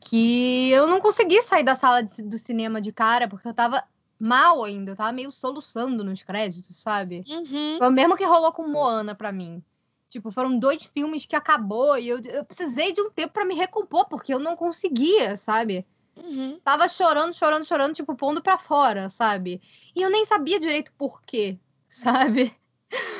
[0.00, 3.82] que eu não consegui sair da sala de, do cinema de cara porque eu tava
[4.20, 7.24] mal ainda, eu tava meio soluçando nos créditos, sabe?
[7.28, 7.78] Uhum.
[7.78, 9.62] Foi o mesmo que rolou com Moana para mim.
[10.08, 13.54] Tipo, foram dois filmes que acabou e eu, eu precisei de um tempo para me
[13.54, 15.86] recompor, porque eu não conseguia, sabe?
[16.16, 16.58] Uhum.
[16.64, 19.60] Tava chorando, chorando, chorando, tipo, pondo pra fora, sabe?
[19.94, 22.54] E eu nem sabia direito por quê, sabe?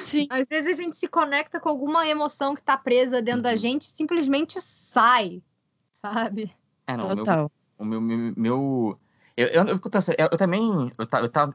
[0.00, 0.26] Sim.
[0.30, 3.56] Às vezes a gente se conecta com alguma emoção que tá presa dentro da uhum.
[3.56, 5.42] gente simplesmente sai,
[5.90, 6.50] sabe?
[6.86, 7.52] É, não, Total.
[7.78, 7.98] O meu.
[7.98, 8.98] O meu, meu
[9.36, 10.68] eu, eu, eu, fico pensando, eu, eu também.
[10.70, 11.54] Eu, eu, tava,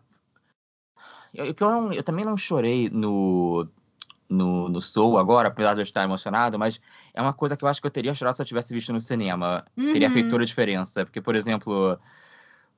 [1.34, 3.68] eu, eu, não, eu também não chorei no
[4.34, 6.80] no, no Soul agora, apesar de eu estar emocionado, mas
[7.14, 9.00] é uma coisa que eu acho que eu teria chorado se eu tivesse visto no
[9.00, 9.64] cinema.
[9.78, 9.94] Uhum.
[9.94, 11.06] Teria feito toda a diferença.
[11.06, 11.98] Porque, por exemplo,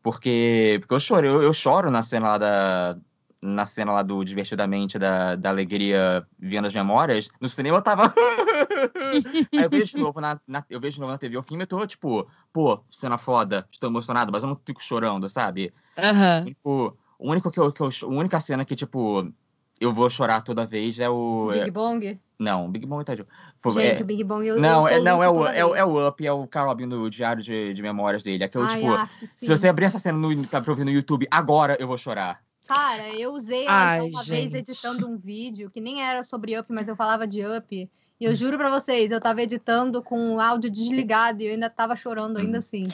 [0.03, 2.97] porque, porque eu choro, eu, eu choro na cena lá da.
[3.41, 8.11] Na cena lá do Divertidamente, da, da alegria vendo as memórias, no cinema eu tava.
[9.53, 11.63] Aí eu vejo de novo na, na, eu vejo de novo na TV o filme
[11.63, 15.71] e tô, tipo, pô, cena foda, estou emocionado, mas eu não fico chorando, sabe?
[15.95, 16.45] Uhum.
[16.45, 17.89] Tipo, o único que eu, que eu.
[18.03, 19.31] A única cena que, tipo,
[19.79, 21.49] eu vou chorar toda vez é o.
[21.51, 22.19] Big Bong?
[22.37, 23.13] Não, Big Bong tá.
[23.59, 24.03] Foi, Gente, é...
[24.03, 26.31] o Big Bong eu Não, é, não é, o, é, o, é o Up, é
[26.31, 28.43] o Carl abrindo o diário de, de memórias dele.
[28.43, 31.77] Aquele, Ai, tipo, af, se você abrir essa cena no, pra ouvir no YouTube, agora
[31.79, 32.41] eu vou chorar.
[32.67, 34.49] Cara, eu usei Ai, uma gente.
[34.49, 37.89] vez editando um vídeo que nem era sobre Up, mas eu falava de Up.
[38.19, 41.69] E eu juro pra vocês, eu tava editando com o áudio desligado e eu ainda
[41.69, 42.87] tava chorando ainda assim.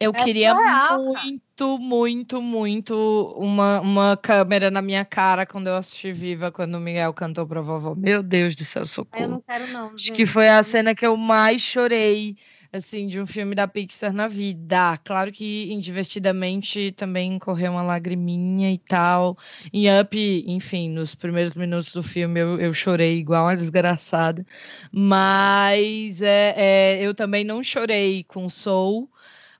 [0.00, 6.10] Eu É queria muito, muito, muito uma, uma câmera na minha cara quando eu assisti
[6.10, 7.94] Viva, quando o Miguel cantou pra vovó.
[7.94, 9.28] Meu Deus do céu, Aí eu socorro.
[9.28, 10.12] não quero não, Acho gente.
[10.12, 12.36] que foi a cena que eu mais chorei,
[12.72, 14.96] assim, de um filme da Pixar na vida.
[15.04, 19.36] Claro que individualmente também correu uma lagriminha e tal.
[19.72, 24.44] Em Up, enfim, nos primeiros minutos do filme eu, eu chorei igual uma desgraçada.
[24.90, 29.10] Mas é, é, eu também não chorei com Soul.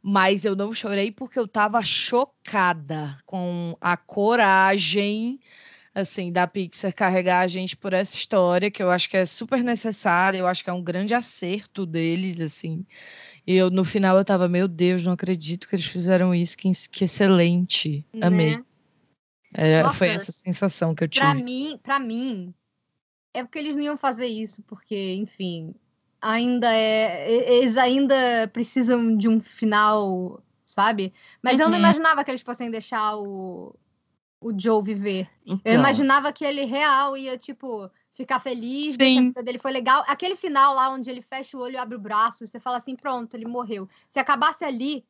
[0.04, 5.38] Mas eu não chorei porque eu tava chocada com a coragem
[5.94, 9.62] assim, da Pixar carregar a gente por essa história, que eu acho que é super
[9.62, 12.86] necessária, eu acho que é um grande acerto deles, assim.
[13.46, 16.70] E eu, no final, eu tava, meu Deus, não acredito que eles fizeram isso, que,
[16.90, 18.06] que excelente.
[18.20, 18.56] Amei.
[18.56, 18.64] Né?
[19.54, 21.24] É, Nossa, foi essa sensação que eu tive.
[21.26, 22.54] Pra mim, pra mim,
[23.34, 25.74] é porque eles não iam fazer isso, porque, enfim,
[26.20, 27.30] ainda é.
[27.30, 31.12] Eles ainda precisam de um final, sabe?
[31.42, 31.80] Mas eu não Uhum.
[31.80, 33.74] imaginava que eles fossem deixar o,
[34.42, 35.28] o Joe viver.
[35.46, 39.28] Eu Então, imaginava que ele real ia, tipo, ficar feliz, ver que a Sim.
[39.28, 40.04] vida dele foi legal.
[40.06, 42.96] Aquele final lá onde ele fecha o olho e abre o braço, você fala assim,
[42.96, 43.88] pronto, ele morreu.
[44.10, 45.04] Se acabasse ali,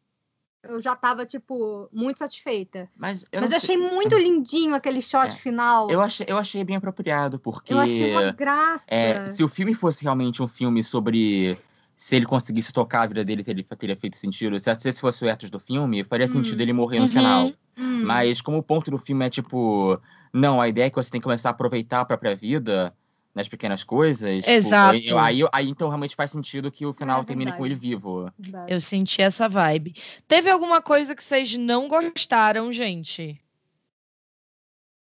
[0.62, 2.88] eu já tava, tipo, muito satisfeita.
[2.96, 5.36] Mas eu, Mas eu sei- achei muito lindinho aquele shot É.
[5.36, 5.90] final.
[5.90, 8.84] eu achei, eu achei bem apropriado, porque Eu achei uma graça.
[8.86, 11.58] é, se o filme fosse realmente um filme sobre
[12.02, 14.58] se ele conseguisse tocar a vida dele, teria, teria feito sentido.
[14.58, 16.30] Se esse fosse o ethos do filme, faria Hum.
[16.30, 17.12] sentido ele morrer no Uhum.
[17.12, 17.52] final.
[17.78, 18.02] Hum.
[18.04, 19.96] Mas como o ponto do filme é tipo,
[20.32, 22.92] não, a ideia é que você tem que começar a aproveitar a própria vida
[23.32, 24.42] nas pequenas coisas.
[24.44, 24.96] tipo, Exato.
[24.96, 28.28] aí, aí, aí, então realmente faz sentido que o final É termine com ele vivo.
[28.36, 28.72] Verdade.
[28.72, 29.94] Eu senti essa vibe.
[30.26, 33.40] Teve alguma coisa que vocês não gostaram, gente?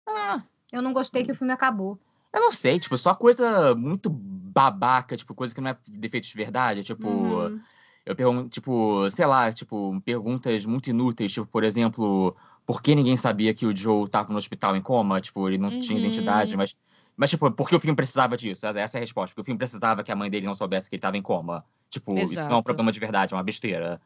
[0.06, 1.98] Ah, Eu não gostei que o filme acabou.
[2.34, 4.10] eu não sei, tipo, só coisa muito
[4.52, 6.82] babaca, tipo, coisa que não é defeito de verdade.
[6.84, 7.62] Tipo, Uhum.
[8.04, 12.36] eu pergunto, tipo, sei lá, tipo, perguntas muito inúteis, tipo, por exemplo,
[12.66, 15.20] por que ninguém sabia que o Joe tava no hospital em coma?
[15.20, 15.98] Tipo, ele não tinha Uhum.
[15.98, 16.74] identidade, mas.
[17.16, 18.66] Mas, tipo, por que o filme precisava disso?
[18.66, 19.32] Essa é a resposta.
[19.34, 21.64] Porque o filme precisava que a mãe dele não soubesse que ele tava em coma.
[21.90, 22.62] Tipo, isso não é um Exato.
[22.62, 24.00] problema de verdade, é uma besteira.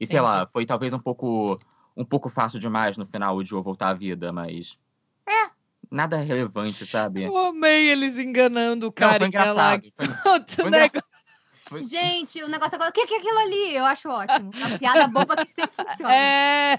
[0.00, 1.58] E sei lá, foi talvez um pouco
[1.96, 4.78] um pouco fácil demais no final o Joe voltar à vida, mas.
[5.90, 7.24] É, nada relevante, sabe?
[7.24, 9.18] Eu amei eles enganando o Não, cara.
[9.20, 9.82] foi engraçado.
[9.96, 10.88] Foi, Outro foi negócio.
[10.88, 11.16] engraçado.
[11.68, 12.90] Foi- Gente, o negócio agora.
[12.90, 13.74] O que que é aquilo ali?
[13.74, 14.50] Eu acho ótimo.
[14.54, 16.14] Uma piada boba que sempre funciona.
[16.14, 16.78] É,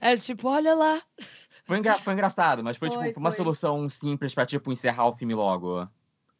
[0.00, 1.00] é tipo, olha lá.
[1.64, 5.12] Foi, engra- foi engraçado, mas foi, Foi, tipo, uma solução simples pra, tipo, encerrar o
[5.14, 5.88] filme logo.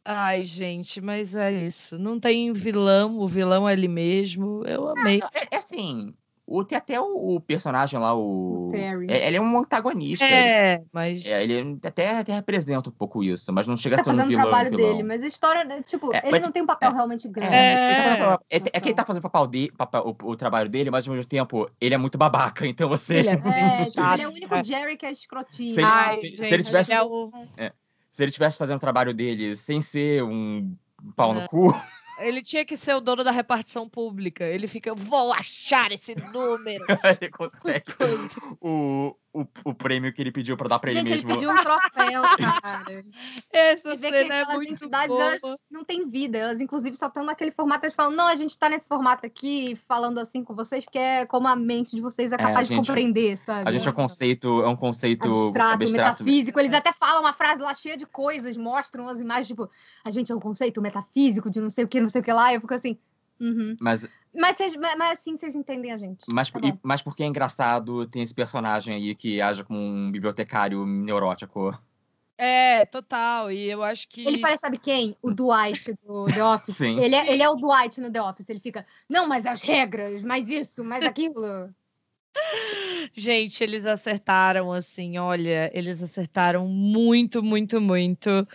[0.05, 1.97] Ai, gente, mas é isso.
[1.97, 4.63] Não tem vilão, o vilão é ele mesmo.
[4.65, 5.19] Eu amei.
[5.19, 6.13] Não, É, é assim,
[6.59, 8.67] o, tem até o, o personagem lá, o...
[8.67, 9.07] O Terry.
[9.09, 10.25] é- ele é um antagonista.
[10.25, 11.25] É, mas.
[11.25, 14.13] É, ele até, até representa um pouco isso, mas não chega Tá a ser um
[14.13, 14.43] fazendo o vilão.
[14.45, 14.91] trabalho vilão.
[14.91, 16.93] dele, mas a história, né, tipo, É, ele mas- não tem um papel é.
[16.93, 17.53] realmente grande.
[17.55, 20.31] É, tipo, ele tá é, é que ele tá fazendo o, papel de, papel- o,
[20.31, 23.19] o trabalho dele, mas ao mesmo tempo ele é muito babaca, então você.
[23.19, 24.63] Ele é É, tipo, ele é o único é.
[24.63, 25.73] Jerry que é escrotinho.
[25.73, 27.31] Se ele- Ai, se- se gente, ele tivesse- é o-
[28.11, 30.75] Se ele estivesse fazendo o trabalho dele sem ser um
[31.15, 31.41] pau É.
[31.41, 31.73] no cu,
[32.21, 34.43] Ele tinha que ser o dono da repartição pública.
[34.43, 36.85] Ele fica, vou achar esse número.
[37.21, 37.83] ele consegue
[38.61, 41.39] o, o, o prêmio que ele pediu pra dar pra Gente, ele ele mesmo.
[41.39, 42.21] pediu um troféu,
[42.61, 43.03] cara.
[43.51, 45.23] Essa Você vê que cena é aquelas muito entidades boa.
[45.43, 46.37] elas não têm vida.
[46.37, 47.85] Elas, inclusive, só estão naquele formato.
[47.85, 51.25] Eles falam, não, a gente tá nesse formato aqui, falando assim com vocês, porque é
[51.25, 53.69] como a mente de vocês é É, capaz de gente- compreender, sabe?
[53.69, 56.23] A gente é um conceito, é um conceito abstrato, abstrato.
[56.23, 56.59] metafísico.
[56.59, 59.69] Eles até falam uma frase lá cheia de coisas, mostram as imagens, tipo,
[60.03, 62.31] a gente é um conceito metafísico de não sei o que, não sei o que
[62.31, 62.51] lá.
[62.51, 62.97] E eu fico assim,
[63.39, 63.75] uhum.
[63.79, 66.25] Mas, Mas, vocês- mas, mas assim vocês entendem a gente.
[66.29, 70.11] mas, Tá e- mas porque é engraçado, tem esse personagem aí que age como um
[70.11, 71.77] bibliotecário neurótico.
[72.37, 73.51] É, total.
[73.51, 74.25] E eu acho que.
[74.25, 75.15] Ele parece, sabe quem?
[75.21, 76.75] O Dwight do The Office.
[76.77, 76.99] Sim.
[76.99, 78.49] Ele é, ele é o Dwight no The Office.
[78.49, 81.69] Ele fica, não, mas as regras, mais isso, mais aquilo.
[83.13, 88.47] Gente, eles acertaram assim, olha, eles acertaram muito, muito, muito.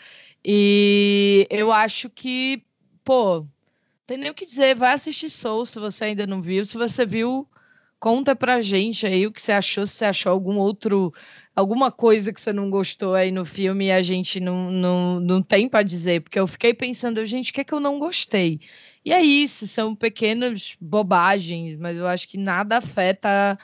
[0.45, 2.65] E eu acho que,
[3.07, 3.47] pô,
[4.05, 6.67] tem nem o que dizer, vai assistir Soul se você ainda não viu.
[6.67, 7.49] Se você viu,
[8.01, 11.15] conta pra gente aí o que você achou, se você achou algum outro,
[11.55, 15.41] alguma coisa que você não gostou aí no filme e a gente não, não, não
[15.41, 18.61] tem pra dizer, porque eu fiquei pensando, gente, o que é que eu não gostei?
[19.05, 23.57] E é isso, são pequenas bobagens, mas eu acho que nada afeta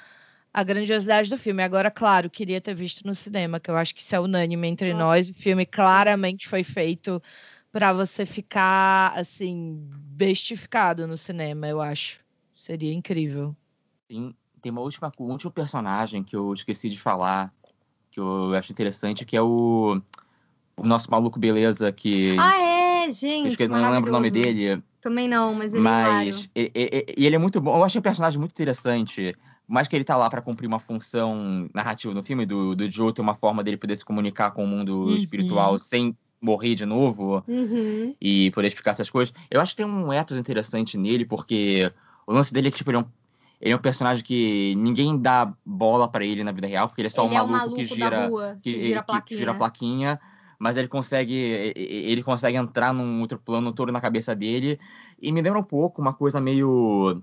[0.55, 1.63] a grandiosidade do filme.
[1.63, 4.95] Agora, claro, queria ter visto no cinema, que eu acho que isso é unânime entre
[4.95, 5.31] nós.
[5.31, 7.21] O filme claramente foi feito
[7.73, 12.21] para você ficar assim bestificado no cinema, eu acho.
[12.51, 13.57] Seria incrível.
[14.07, 17.53] Tem, tem uma última, um último personagem que eu esqueci de falar.
[18.11, 20.01] que eu acho interessante, que é o,
[20.77, 22.37] o nosso maluco beleza que.
[22.39, 22.61] Ah,
[23.07, 23.49] é, gente.
[23.49, 24.83] Acho que eu não lembro o nome dele.
[25.01, 26.27] Também não, mas ele é Mas.
[26.27, 26.51] hilário.
[26.55, 27.77] E, e- e ele é muito bom.
[27.77, 29.35] Eu achei o personagem muito interessante.
[29.67, 32.89] Por mais que ele tá lá pra cumprir uma função narrativa no filme, do, do
[32.91, 35.17] Joe ter uma forma dele poder se comunicar com o mundo Uhum.
[35.17, 38.15] espiritual sem morrer de novo Uhum.
[38.21, 39.33] e poder explicar essas coisas.
[39.51, 41.91] Eu acho que tem um ethos interessante nele, porque
[42.27, 43.07] o lance dele é que, tipo, ele é um,
[43.61, 47.07] ele é um personagem que ninguém dá bola pra ele na vida real, porque ele
[47.07, 49.21] é só ele um é o maluco, maluco que gira rua, que, que, gira a
[49.21, 50.21] que- gira a plaquinha,
[50.59, 54.79] mas ele consegue ele consegue entrar num outro plano todo na cabeça dele
[55.21, 57.23] e me lembra um pouco uma coisa meio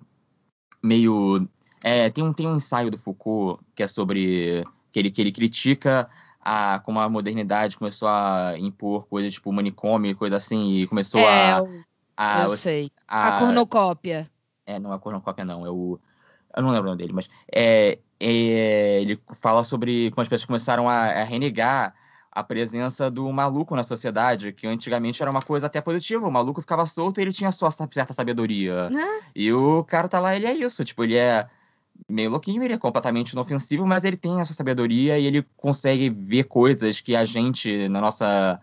[0.84, 1.47] meio
[1.82, 5.32] é, tem um tem um ensaio do Foucault que é sobre que ele que ele
[5.32, 6.09] critica
[6.39, 11.51] a como a modernidade começou a impor coisas tipo manicômio, coisa assim, e começou É,
[11.51, 11.63] a,
[12.17, 12.91] a, eu sei.
[13.07, 14.29] a- A cornucópia.
[14.65, 15.65] é, não é cornucópia, não.
[15.65, 15.99] É o.
[16.55, 20.45] Eu não lembro o nome dele, mas é, é, ele fala sobre como as pessoas
[20.45, 21.93] começaram a, a renegar
[22.31, 26.27] a presença do maluco na sociedade, que antigamente era uma coisa até positiva.
[26.27, 28.89] O maluco ficava solto e ele tinha sua certa sabedoria.
[28.89, 29.05] Né?
[29.35, 30.83] E o cara tá lá, ele é isso.
[30.85, 31.47] Tipo, ele é
[32.08, 36.45] meio louquinho, ele é completamente inofensivo, mas ele tem essa sabedoria e ele consegue ver
[36.45, 38.62] coisas que a gente, na nossa,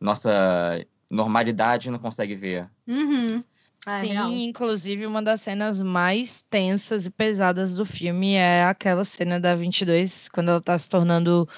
[0.00, 2.68] nossa normalidade, não consegue ver.
[2.86, 3.42] Uhum.
[3.86, 4.30] É, Sim, real.
[4.30, 10.28] inclusive uma das cenas mais tensas e pesadas do filme é aquela cena da 22,
[10.28, 11.48] quando ela tá se tornando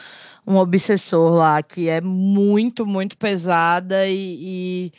[0.47, 4.93] um obsessor lá, que é muito, muito pesada e, e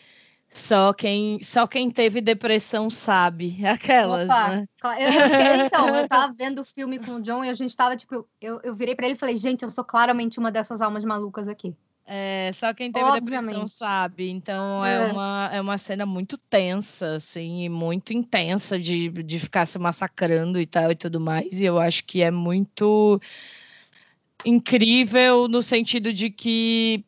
[0.54, 3.58] só quem só quem teve depressão sabe.
[3.66, 4.66] Aquelas, Opa, né?
[4.99, 5.10] eu-
[5.66, 8.60] então, eu tava vendo o filme com o John e a gente tava, tipo, eu,
[8.64, 11.76] eu virei pra ele e falei, gente, eu sou claramente uma dessas almas malucas aqui.
[12.06, 13.72] É, só quem teve depressão Obviamente.
[13.72, 14.30] sabe.
[14.30, 15.12] Então é, É.
[15.12, 20.66] uma, é uma cena muito tensa, assim, muito intensa de, de ficar se massacrando e
[20.66, 21.60] tal e tudo mais.
[21.60, 23.22] E eu acho que é muito
[24.45, 27.06] incrível no sentido de que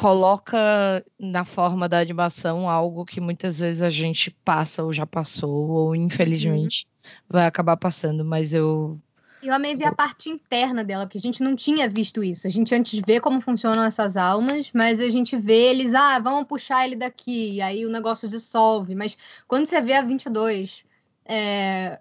[0.00, 5.68] coloca na forma da animação algo que muitas vezes a gente passa ou já passou,
[5.68, 6.88] ou infelizmente
[7.28, 8.98] vai acabar passando, mas eu
[9.42, 12.46] Eu amei ver a parte interna dela, porque a gente não tinha visto isso.
[12.46, 16.48] A gente antes vê como funcionam essas almas, mas a gente vê eles, ah, vamos
[16.48, 18.94] puxar ele daqui, e aí o negócio dissolve.
[18.94, 20.82] Mas quando você vê a 22
[21.26, 22.00] é,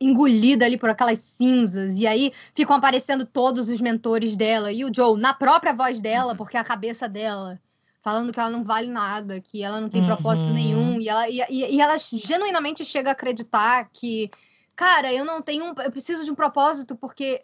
[0.00, 4.92] engolida ali por aquelas cinzas, e aí ficam aparecendo todos os mentores dela, e o
[4.94, 6.36] Joe, na própria voz dela, Uhum.
[6.36, 7.58] porque é a cabeça dela,
[8.02, 10.54] falando que ela não vale nada, que ela não tem propósito Uhum.
[10.54, 14.30] nenhum, e ela, e, e- ela genuinamente chega a acreditar que
[14.76, 17.42] cara, eu não tenho um, eu preciso de um propósito porque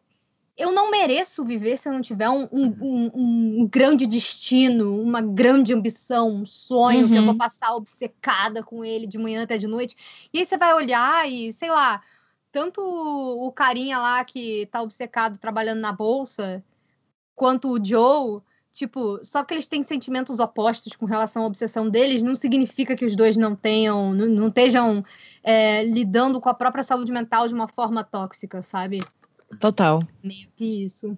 [0.54, 5.72] eu não mereço viver se eu não tiver um, um, um- grande destino, uma grande
[5.72, 7.24] ambição, um sonho que eu Uhum.
[7.28, 9.96] vou passar obcecada com ele de manhã até de noite.
[10.30, 12.02] E aí você vai olhar e, sei lá,
[12.52, 16.62] tanto o carinha lá que tá obcecado trabalhando na bolsa,
[17.34, 22.22] quanto o Joe, tipo, só que eles têm sentimentos opostos com relação à obsessão deles,
[22.22, 25.02] não significa que os dois não tenham, não, não estejam
[25.42, 29.02] é, lidando com a própria saúde mental de uma forma tóxica, sabe?
[29.58, 29.98] total.
[30.22, 31.16] Meio que isso.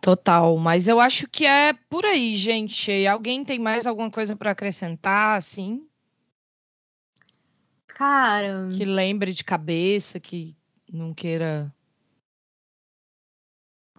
[0.00, 3.06] Total, mas eu acho que é por aí, gente.
[3.06, 5.87] Alguém tem mais alguma coisa para acrescentar, assim?
[7.98, 10.56] Cara, Que lembre de cabeça, que
[10.88, 11.74] não queira.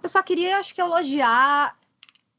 [0.01, 1.77] eu só queria, acho que, elogiar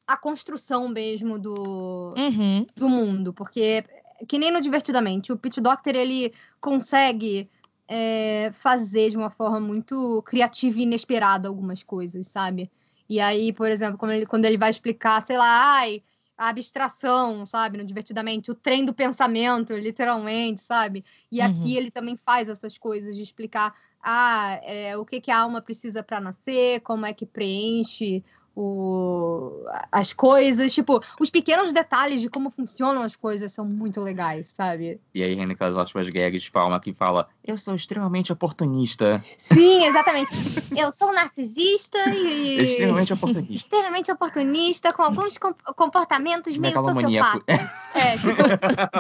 [0.07, 2.67] a construção mesmo do, Uhum.
[2.75, 3.85] do mundo, porque
[4.27, 6.33] que nem no Divertidamente, o Pit Doctor ele
[6.63, 7.47] consegue
[7.87, 12.71] é, fazer de uma forma muito criativa e inesperada algumas coisas, sabe?
[13.07, 16.03] E aí, por exemplo, quando ele, quando ele vai explicar, sei lá, ai,
[16.41, 21.05] a abstração, sabe, no Divertidamente, o trem do pensamento, literalmente, sabe?
[21.31, 21.77] E aqui Uhum.
[21.77, 26.03] ele também faz essas coisas de explicar ah, é, o que, que a alma precisa
[26.03, 28.25] para nascer, como é que preenche
[28.63, 34.49] o, as coisas, tipo, os pequenos detalhes de como funcionam as coisas são muito legais,
[34.49, 35.01] sabe?
[35.15, 39.25] E aí, Henrique, aquelas ótimas gags de palma que fala: Eu sou extremamente oportunista.
[39.39, 40.31] Sim, exatamente.
[40.77, 43.53] Eu sou narcisista e Extremamente oportunista.
[43.55, 47.39] extremamente oportunista, com alguns com- comportamentos meio Megalomaníaco.
[47.39, 47.71] sociopatas.
[47.95, 48.43] É, tipo,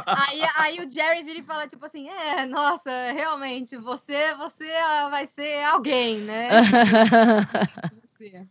[0.07, 4.67] aí, aí o Jerry vira e fala, tipo assim, é, nossa, realmente, você, você
[5.11, 6.49] vai ser alguém, né?
[8.21, 8.47] Você.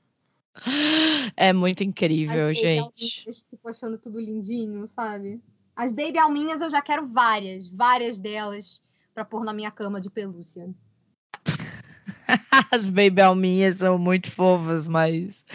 [1.36, 3.26] É muito incrível, As gente.
[3.50, 5.42] tipo, achando tudo lindinho, sabe?
[5.76, 8.82] As baby alminhas eu já quero várias, várias delas
[9.14, 10.70] pra pôr na minha cama de pelúcia.
[12.72, 15.46] As baby alminhas são muito fofas, mas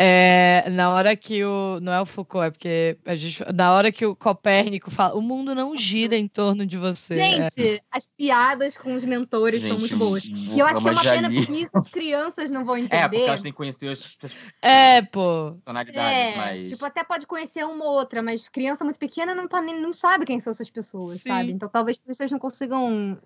[0.00, 1.80] É, na hora que o.
[1.82, 3.44] Não é o Foucault, é porque a gente.
[3.52, 7.16] Na hora que o Copérnico fala, o mundo não gira em torno de você.
[7.16, 7.80] Gente, é.
[7.90, 10.22] as piadas com os mentores gente, são muito boas.
[10.24, 12.94] E eu acho que é uma pena porque as crianças não vão entender.
[12.94, 14.16] É, porque elas têm que conhecer as,
[14.62, 15.56] é, pô.
[15.64, 16.70] tonalidades, é, mas.
[16.70, 19.92] Tipo, até pode conhecer uma ou outra, mas criança muito pequena não, tá, nem, não
[19.92, 21.30] sabe quem são essas pessoas, Sim.
[21.30, 21.50] sabe?
[21.50, 23.18] Então talvez vocês não consigam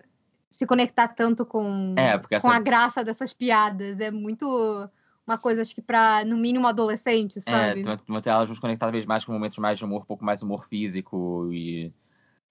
[0.49, 2.49] se conectar tanto com, é, com essa...
[2.49, 3.99] a graça dessas piadas.
[3.99, 4.89] É muito
[5.25, 7.81] uma coisa, acho que para no mínimo adolescente, é, sabe?
[7.87, 10.41] É, manter elas nos conectadas vez mais com momentos mais de humor, um pouco mais
[10.43, 11.91] humor físico e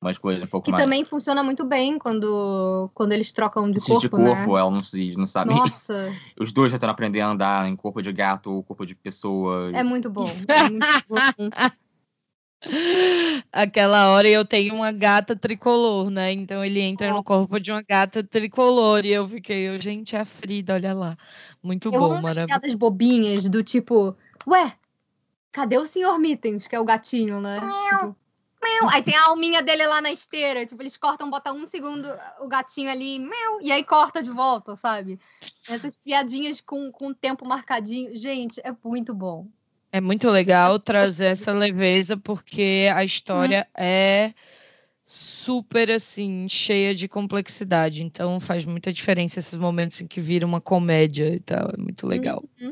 [0.01, 0.83] umas coisas um pouco que mais.
[0.83, 4.61] Que também funciona muito bem quando, quando eles trocam de corpo, de corpo, né?
[4.61, 4.81] ela não,
[5.17, 5.55] não sabe.
[5.55, 6.13] Nossa!
[6.39, 9.71] Os dois já estão aprendendo a andar em corpo de gato ou corpo de pessoa.
[9.75, 10.29] É muito bom.
[10.49, 11.21] É muito bom.
[13.53, 16.33] Aquela hora eu tenho uma gata tricolor, né?
[16.33, 20.25] Então ele entra no corpo de uma gata tricolor e eu fiquei, gente, é a
[20.25, 21.17] Frida, olha lá.
[21.63, 22.79] Muito eu bom, maravilhoso.
[22.79, 24.77] bobinhas do tipo, ué,
[25.51, 27.61] cadê o senhor Mittens, que é o gatinho, né?
[27.61, 28.17] Tipo,
[28.91, 30.65] Aí tem a alminha dele lá na esteira.
[30.65, 32.09] Tipo, eles cortam, botam um segundo
[32.41, 35.19] o gatinho ali, meu, e aí corta de volta, sabe?
[35.69, 38.15] Essas piadinhas com, com o tempo marcadinho.
[38.15, 39.49] Gente, é muito bom.
[39.93, 43.83] É muito legal trazer essa leveza, porque a história hum.
[43.83, 44.35] é
[45.05, 48.03] super assim, cheia de complexidade.
[48.03, 51.71] Então faz muita diferença esses momentos em que vira uma comédia e tal.
[51.75, 52.43] É muito legal.
[52.59, 52.71] Uhum.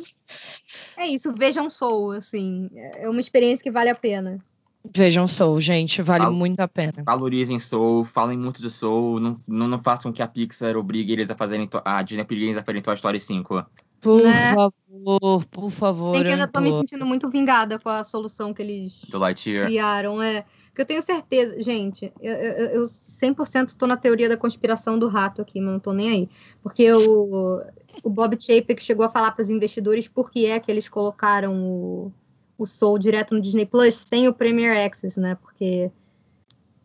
[0.97, 2.71] É isso, vejam Soul, assim.
[2.75, 4.43] É uma experiência que vale a pena.
[4.83, 7.03] Vejam Soul, gente, vale Val muito a pena.
[7.05, 11.29] Valorizem Soul, falem muito de Soul, não, não, não façam que a Pixar obrigue eles
[11.29, 13.67] a fazerem a Disney obrigue eles a fazerem Toy Story 5.
[14.01, 14.55] Por né?
[14.55, 16.13] favor, por favor.
[16.13, 19.03] Tem que ainda tô me sentindo muito vingada com a solução que eles
[19.67, 20.23] criaram.
[20.23, 20.45] É.
[20.69, 25.09] Porque eu tenho certeza, gente, eu, eu, eu 100% tô na teoria da conspiração do
[25.09, 26.29] rato aqui, mas não tô nem aí.
[26.63, 27.61] Porque o,
[28.05, 31.63] o Bob Chapek chegou a falar para os investidores por que é que eles colocaram
[31.63, 32.13] o,
[32.57, 35.35] o Soul direto no Disney Plus sem o Premier Access, né?
[35.35, 35.91] Porque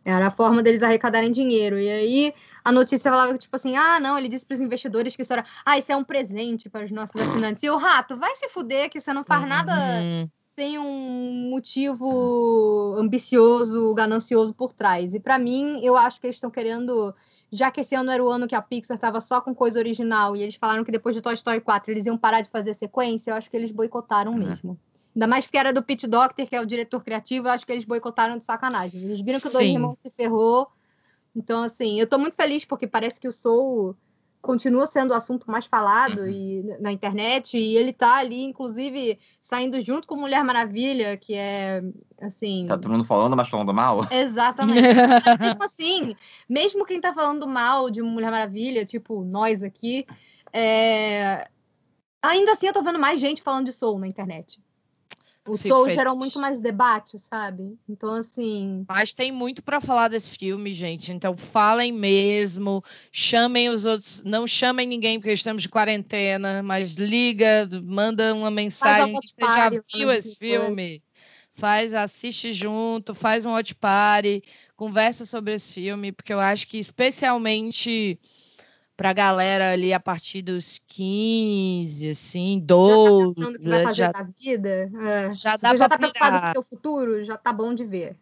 [0.05, 1.79] era a forma deles arrecadarem dinheiro.
[1.79, 2.33] E aí
[2.63, 5.33] a notícia falava que, tipo assim, ah, não, ele disse para os investidores que isso
[5.33, 7.63] era, ah, isso é um presente para os nossos assinantes.
[7.63, 10.29] E o rato, vai se fuder que você não faz nada uhum.
[10.55, 15.15] sem um motivo ambicioso, ganancioso por trás.
[15.15, 17.13] E para mim, eu acho que eles estão querendo.
[17.51, 20.35] Já que esse ano era o ano que a Pixar estava só com coisa original
[20.35, 23.31] e eles falaram que depois de Toy Story 4 eles iam parar de fazer sequência,
[23.31, 24.37] eu acho que eles boicotaram uhum.
[24.37, 24.79] mesmo.
[25.15, 27.71] Ainda mais porque era do Pete Doctor, que é o diretor criativo, eu acho que
[27.71, 29.01] eles boicotaram de sacanagem.
[29.01, 30.67] Eles viram que o Dois Irmãos se ferrou.
[31.33, 33.95] Então, assim, eu tô muito feliz porque parece que o Soul
[34.41, 36.27] continua sendo o assunto mais falado uhum.
[36.27, 41.81] e, na internet, e ele tá ali, inclusive, saindo junto com Mulher Maravilha, que é,
[42.21, 42.67] assim...
[42.67, 44.01] Tá todo mundo falando, mas falando mal?
[44.11, 44.79] Exatamente.
[45.49, 46.15] tipo assim,
[46.47, 50.05] mesmo quem tá falando mal de Mulher Maravilha, tipo nós aqui,
[50.53, 51.47] é...
[52.21, 54.61] ainda assim eu tô vendo mais gente falando de Soul na internet.
[55.47, 55.97] O Fico Soul feliz.
[55.97, 57.77] gerou muito mais debate, sabe?
[57.87, 58.83] Então, assim.
[58.87, 61.13] Mas tem muito para falar desse filme, gente.
[61.13, 62.83] Então, falem mesmo.
[63.11, 64.23] Chamem os outros.
[64.23, 66.63] Não chamem ninguém, porque estamos de quarentena.
[66.63, 69.13] Mas liga, manda uma mensagem.
[69.13, 71.03] Você já viu esse filme?
[71.53, 74.43] Faz, assiste junto, faz um watch party,
[74.75, 78.19] conversa sobre esse filme, porque eu acho que, especialmente
[78.95, 83.33] pra galera ali a partir dos 15, assim, 12.
[83.37, 84.69] Já tá que vai fazer já, da vida?
[84.69, 85.33] É.
[85.33, 86.11] Já dá Você já tá pirar.
[86.11, 87.23] preocupado com o seu futuro?
[87.23, 88.15] Já tá bom de ver.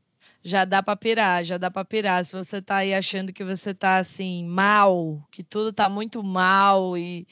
[0.43, 2.25] Já dá pra pirar, já dá pra pirar.
[2.25, 6.97] Se você tá aí achando que você tá, assim, mal, que tudo tá muito mal
[6.97, 7.25] e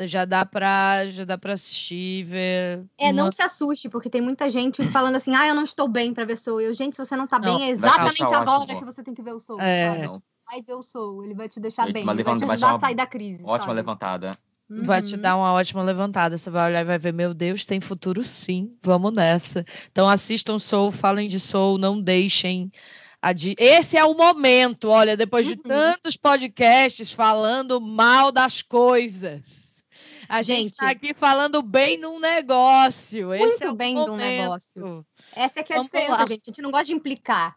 [0.00, 2.84] já dá pra, já dá pra assistir, ver.
[2.98, 6.12] É, não se assuste, porque tem muita gente falando assim, ah, eu não estou bem
[6.14, 6.60] pra ver Soul.
[6.60, 8.78] Eu, gente, se você não tá não, bem, é exatamente agora ótimo.
[8.78, 9.60] que você tem que ver o Soul.
[9.60, 10.20] É, vai
[10.66, 13.06] ver o Soul, ele vai te deixar bem, ele vai te ajudar a sair da
[13.06, 13.42] crise.
[13.44, 13.74] Ótima sabe?
[13.74, 14.38] levantada.
[14.68, 14.84] Uhum.
[14.84, 16.38] Vai te dar uma ótima levantada.
[16.38, 18.74] Você vai olhar e vai ver, meu Deus, tem futuro sim.
[18.82, 19.64] Vamos nessa.
[19.90, 22.72] Então assistam Soul, falem de Soul, não deixem.
[23.20, 23.54] Adi...
[23.58, 25.62] Esse é o momento, olha, depois de uhum.
[25.62, 29.84] tantos podcasts falando mal das coisas.
[30.28, 33.28] A gente está aqui falando bem num negócio.
[33.28, 35.04] Muito Esse é bem num negócio.
[35.36, 36.26] Essa é que é a Vamos diferença, lá.
[36.26, 36.42] gente.
[36.46, 37.54] A gente não gosta de implicar.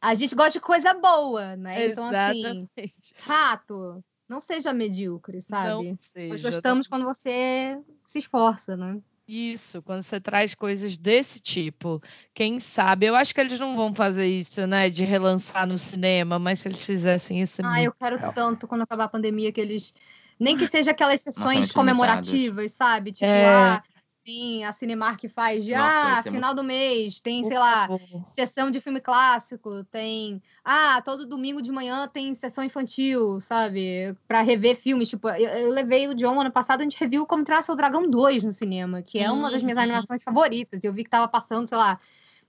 [0.00, 1.86] A gente gosta de coisa boa, né?
[1.86, 2.38] Exatamente.
[2.40, 5.90] Então, assim, rato, não seja medíocre, sabe?
[5.90, 6.90] Não seja, Nós gostamos não...
[6.90, 9.00] quando você se esforça, né?
[9.26, 12.02] Isso, quando você traz coisas desse tipo.
[12.32, 13.04] Quem sabe?
[13.04, 14.88] Eu acho que eles não vão fazer isso, né?
[14.88, 17.60] De relançar no cinema, mas se eles fizessem isso.
[17.60, 18.32] É ah, eu quero legal.
[18.32, 19.92] tanto quando acabar a pandemia que eles.
[20.40, 23.12] Nem que seja aquelas sessões comemorativas, sabe?
[23.12, 23.46] Tipo, é...
[23.46, 23.82] ah,
[24.28, 27.88] tem a Cinemark que faz de, Nossa, ah, é final do mês, tem, sei lá,
[28.34, 34.14] sessão de filme clássico, tem, ah, todo domingo de manhã tem sessão infantil, sabe?
[34.26, 37.42] Pra rever filmes, tipo, eu, eu levei o John ano passado, a gente reviu Como
[37.42, 39.84] Traça o Dragão 2 no cinema, que é uma das minhas Uhum.
[39.84, 41.98] animações favoritas, eu vi que tava passando, sei lá,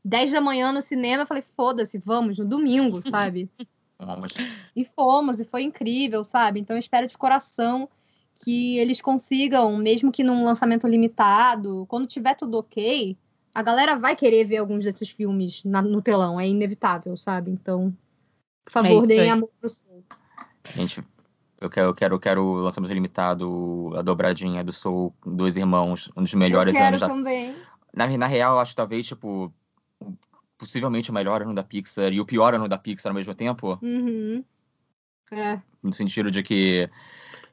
[0.03, 3.49] 10 da manhã no cinema, eu falei, foda-se, vamos, no domingo, sabe?
[4.01, 4.33] Vamos.
[4.73, 6.59] E fomos, e foi incrível, sabe?
[6.59, 7.89] Então eu espero de coração
[8.43, 13.17] que eles consigam, mesmo que num lançamento limitado, quando tiver tudo ok,
[13.53, 17.51] a galera vai querer ver alguns desses filmes na- no telão, é inevitável, sabe?
[17.51, 17.93] Então,
[18.63, 19.29] por favor, É deem aí.
[19.29, 20.03] amor pro Soul.
[20.73, 21.03] Gente,
[21.59, 26.09] eu quero, eu quero, eu quero o lançamento limitado, a dobradinha do Soul, Dois Irmãos,
[26.15, 27.55] um dos melhores eu quero anos da também.
[27.93, 29.51] Na, na real, eu acho talvez, tipo,
[30.57, 33.77] possivelmente o melhor ano da Pixar e o pior ano da Pixar ao mesmo tempo,
[33.81, 34.43] Uhum.
[35.31, 35.59] É.
[35.83, 36.89] no sentido de que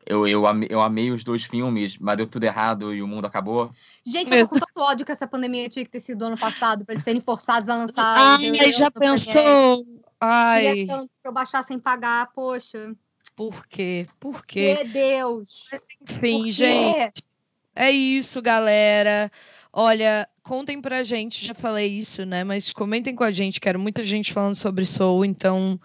[0.06, 3.26] eu, eu, amei, eu amei os dois filmes, mas deu tudo errado e o mundo
[3.26, 3.72] acabou.
[4.06, 6.84] Gente, eu tô com tanto ódio que essa pandemia tinha que ter sido ano passado,
[6.84, 8.38] pra eles serem forçados a lançar.
[8.38, 9.84] Ai, já pensou?
[10.20, 12.94] Ai, Queria tanto pra eu baixar sem pagar, poxa.
[13.34, 14.06] por quê?
[14.20, 14.76] Por quê?
[14.76, 15.68] Que Deus.
[16.08, 17.22] Enfim, gente.
[17.74, 19.30] É isso, galera.
[19.72, 22.44] Olha, contem pra gente, já falei isso, né?
[22.44, 25.78] Mas comentem com a gente, quero muita gente falando sobre Soul, então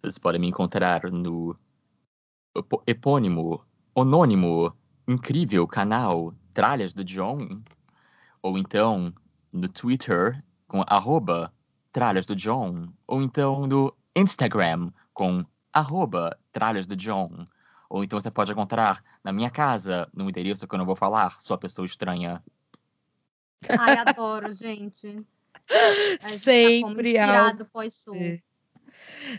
[0.00, 1.56] Vocês podem me encontrar no
[2.86, 3.60] epônimo,
[3.92, 4.72] anônimo,
[5.08, 7.60] incrível canal Tralhas do John,
[8.40, 9.12] ou então
[9.52, 11.52] no Twitter com arroba
[11.90, 17.44] Tralhas do John, ou então no Instagram com arroba Tralhas do John,
[17.90, 21.40] ou então você pode encontrar na minha casa, no endereço que eu não vou falar,
[21.40, 22.42] só pessoa estranha.
[23.78, 25.06] Ai, adoro, gente.
[25.70, 28.16] A gente tá Sempre inspirado pós-sul.
[28.16, 28.40] É.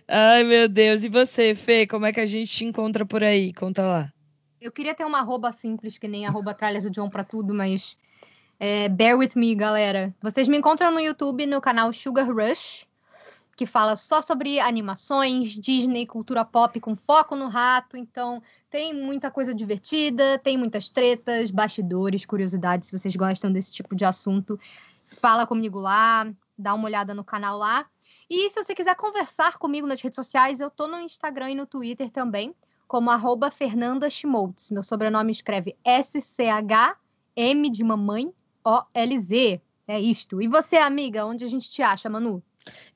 [0.07, 1.03] Ai, meu Deus.
[1.03, 3.53] E você, Fê, como é que a gente te encontra por aí?
[3.53, 4.13] Conta lá.
[4.59, 7.97] Eu queria ter uma arroba simples, que nem arroba tralhas do John pra tudo, mas
[8.59, 10.13] é, bear with me, galera.
[10.21, 12.87] Vocês me encontram no YouTube, no canal Sugar Rush,
[13.55, 17.95] que fala só sobre animações, Disney, cultura pop com foco no rato.
[17.95, 22.89] Então, tem muita coisa divertida, tem muitas tretas, bastidores, curiosidades.
[22.89, 24.59] Se vocês gostam desse tipo de assunto,
[25.07, 27.85] fala comigo lá, dá uma olhada no canal lá.
[28.29, 31.65] E se você quiser conversar comigo nas redes sociais, eu tô no Instagram e no
[31.65, 32.53] Twitter também
[32.87, 34.69] como arroba Fernanda Schmoltz.
[34.71, 38.33] Meu sobrenome escreve S-C-H-M de mamãe
[38.63, 39.61] O-L-Z.
[39.87, 40.41] É isto.
[40.41, 42.41] E você, amiga, onde a gente te acha, Manu?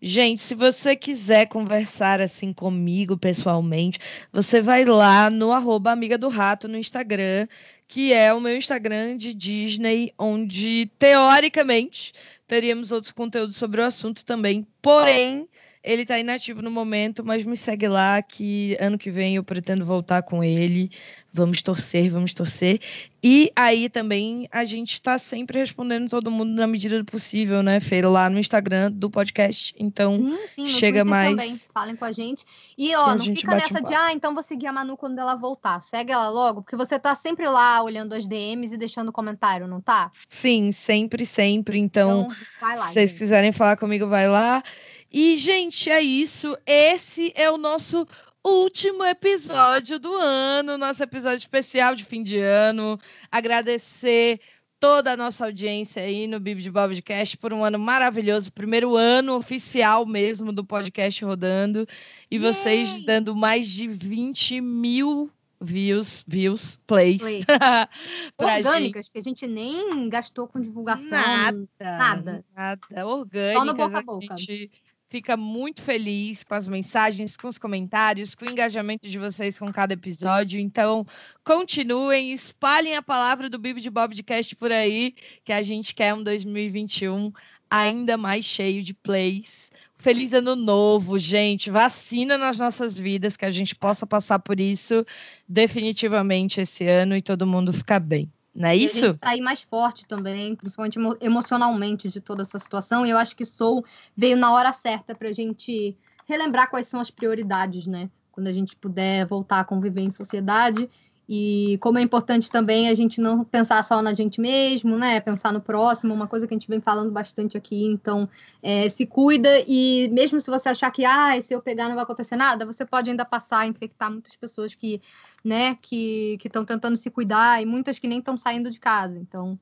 [0.01, 3.99] Gente, se você quiser conversar assim comigo pessoalmente,
[4.31, 7.47] você vai lá no arroba Amiga do Rato no Instagram,
[7.87, 12.13] que é o meu Instagram de Disney, onde teoricamente
[12.47, 14.65] teríamos outros conteúdos sobre o assunto também.
[14.81, 15.47] Porém,
[15.89, 19.83] ele tá inativo no momento, mas me segue lá que ano que vem eu pretendo
[19.83, 20.91] voltar com ele.
[21.31, 22.79] Vamos torcer, vamos torcer.
[23.23, 27.79] E aí também a gente está sempre respondendo todo mundo na medida do possível, né,
[27.79, 28.09] Feira?
[28.09, 29.75] Lá no Instagram do podcast.
[29.77, 31.55] Então, Sim, sim, chega mais- também.
[31.73, 32.43] Falem com a gente.
[32.77, 35.19] E, ó, não fica bate um nessa de, ah, então vou seguir a Manu quando
[35.19, 35.81] ela voltar.
[35.81, 39.81] Segue ela logo, porque você tá sempre lá olhando as DMs e deixando comentário, não
[39.81, 40.11] tá?
[40.29, 41.77] sim, sempre, sempre.
[41.77, 42.27] Então,
[42.59, 42.85] vai lá.
[42.85, 43.19] se vocês gente.
[43.19, 44.63] quiserem falar comigo, vai lá.
[45.11, 46.57] E, gente, é isso.
[46.65, 48.07] Esse é o nosso
[48.45, 52.99] último episódio do ano, nosso episódio especial de fim de ano.
[53.31, 54.39] Agradecer
[54.79, 59.35] toda a nossa audiência aí no Bibi de Bobcast por um ano maravilhoso, primeiro ano
[59.35, 61.85] oficial mesmo do podcast rodando,
[62.31, 63.05] e vocês Yay!
[63.05, 65.29] dando mais de 20 mil
[65.59, 67.43] views, views, plays, Play.
[68.37, 68.67] pra gente.
[68.67, 71.09] Orgânicas, que a gente nem gastou com divulgação.
[71.09, 71.67] Nada.
[71.77, 72.45] nada.
[72.55, 73.05] Nada.
[73.05, 73.75] Orgânicas.
[73.75, 74.37] boca a a boca.
[74.37, 74.71] gente
[75.09, 79.71] fica muito feliz com as mensagens, com os comentários, com o engajamento de vocês com
[79.73, 80.59] cada episódio.
[80.59, 81.05] Então,
[81.43, 86.23] continuem, espalhem a palavra do Bibi de Bobcast por aí, que a gente quer um
[86.23, 87.31] 2021
[87.69, 89.71] ainda mais cheio de plays.
[89.97, 91.69] Feliz ano novo, gente.
[91.69, 95.05] Vacina nas nossas vidas, que a gente possa passar por isso
[95.47, 98.31] definitivamente esse ano e todo mundo ficar bem.
[98.53, 99.13] Não é isso?
[99.13, 103.05] Sair mais forte também, principalmente emocionalmente de toda essa situação.
[103.05, 103.85] E eu acho que Soul
[104.15, 105.95] veio na hora certa para a gente
[106.27, 108.09] relembrar quais são as prioridades, né?
[108.31, 110.89] Quando a gente puder voltar a conviver em sociedade
[111.31, 115.19] e como é importante também a gente não pensar só na gente mesmo, né?
[115.19, 117.85] Pensar no próximo, uma coisa que a gente vem falando bastante aqui.
[117.85, 118.27] Então,
[118.63, 122.03] é, se cuida e mesmo se você achar que, ah, se eu pegar não vai
[122.03, 124.99] acontecer nada, você pode ainda passar a infectar muitas pessoas que,
[125.45, 129.15] né, que estão tentando se cuidar e muitas que nem estão saindo de casa.
[129.19, 129.59] Então,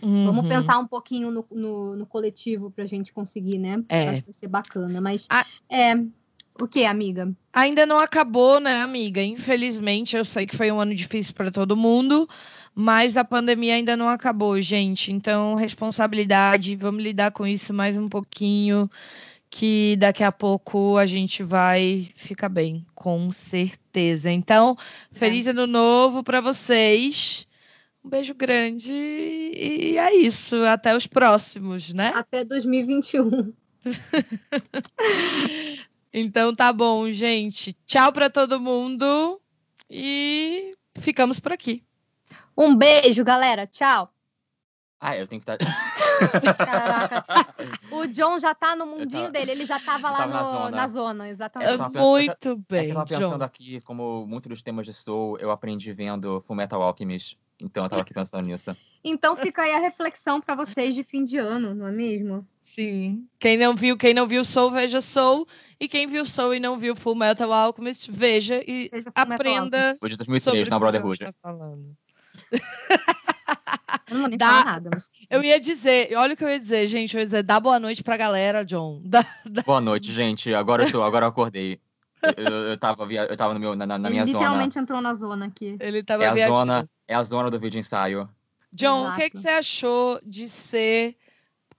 [0.00, 0.26] Uhum.
[0.26, 3.82] Vamos pensar um pouquinho no, no, no coletivo para a gente conseguir, né?
[3.88, 4.10] É.
[4.10, 5.00] Acho que vai ser bacana.
[5.00, 5.44] Mas ah.
[5.68, 5.94] é,
[6.60, 7.32] o que, amiga?
[7.52, 9.22] Ainda não acabou, né, amiga?
[9.22, 12.28] Infelizmente, eu sei que foi um ano difícil para todo mundo,
[12.74, 15.12] mas a pandemia ainda não acabou, gente.
[15.12, 18.90] Então, responsabilidade, vamos lidar com isso mais um pouquinho,
[19.50, 24.30] que daqui a pouco a gente vai ficar bem, com certeza.
[24.30, 24.76] Então,
[25.12, 25.50] feliz é.
[25.50, 27.46] ano novo para vocês.
[28.04, 30.56] Um beijo grande e é isso.
[30.64, 32.12] Até os próximos, né?
[32.14, 33.52] Até 2021.
[36.12, 37.72] Então tá bom, gente.
[37.86, 39.40] Tchau para todo mundo
[39.90, 41.84] e ficamos por aqui.
[42.56, 43.66] Um beijo, galera.
[43.66, 44.12] Tchau.
[45.00, 45.58] Ah, eu tenho que estar.
[46.56, 47.24] Caraca.
[47.90, 49.30] O John já tá no mundinho tava...
[49.30, 50.34] dele, ele já tava lá tava no...
[50.34, 50.70] na, zona.
[50.70, 51.28] na, zona.
[51.28, 51.70] exatamente.
[51.70, 51.98] Pensando...
[51.98, 52.86] Muito bem.
[52.86, 53.44] É eu tava pensando John.
[53.44, 57.38] aqui, como muitos dos temas de Soul, eu aprendi vendo Fullmetal Alchemist.
[57.60, 58.76] Então eu tava aqui pensando nisso.
[59.02, 62.46] Então fica aí a reflexão para vocês de fim de ano, não é mesmo?
[62.68, 63.26] Sim.
[63.38, 65.48] Quem não viu, quem não viu Soul, veja Soul.
[65.80, 69.96] E quem viu Soul e não viu Full Metal Alchemist, veja e veja aprenda.
[69.98, 71.18] Foi de 2003, na Brotherhood.
[71.18, 71.96] Tá falando.
[74.10, 74.48] Eu não vou nem dá...
[74.48, 74.90] falar nada.
[74.92, 75.10] Mas...
[75.30, 77.14] Eu ia dizer, olha o que eu ia dizer, gente.
[77.14, 79.00] Eu ia dizer, dá boa noite pra galera, John.
[79.04, 79.62] Dá, dá...
[79.62, 80.54] Boa noite, gente.
[80.54, 81.80] Agora eu, tô, agora eu acordei.
[82.36, 83.24] Eu, eu, tava, via...
[83.24, 84.44] eu tava no meu, na, na minha Ele zona.
[84.44, 85.76] literalmente entrou na zona aqui.
[85.80, 88.28] Ele tava é a zona É a zona do vídeo ensaio.
[88.72, 89.14] John, Exato.
[89.14, 91.16] o que, que você achou de ser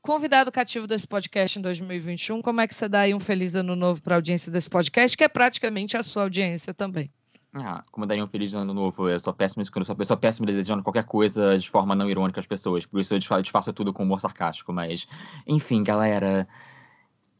[0.01, 2.41] convidado cativo desse podcast em 2021?
[2.41, 5.17] Como é que você dá aí um feliz ano novo para a audiência desse podcast,
[5.17, 7.11] que é praticamente a sua audiência também?
[7.53, 9.09] Ah, como daria um feliz ano novo?
[9.09, 12.39] Eu sou péssimo, eu sou, eu sou péssimo desejando qualquer coisa de forma não irônica
[12.39, 12.85] às pessoas.
[12.85, 14.71] Por isso eu disfarço tudo com humor sarcástico.
[14.71, 15.07] Mas,
[15.47, 16.47] enfim, galera.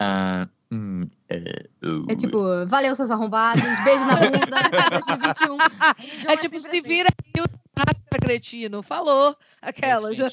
[0.01, 5.57] Uh, hum, uh, é tipo, valeu, seus arrombados, beijo na bunda, 2021.
[6.27, 10.13] É tipo, se vira aí o cretino, falou aquela.
[10.13, 10.29] já...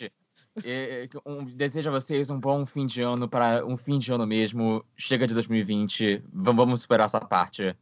[1.24, 4.84] um, desejo a vocês um bom fim de ano, para um fim de ano mesmo.
[4.96, 7.76] Chega de 2020, vamos, vamos superar essa parte.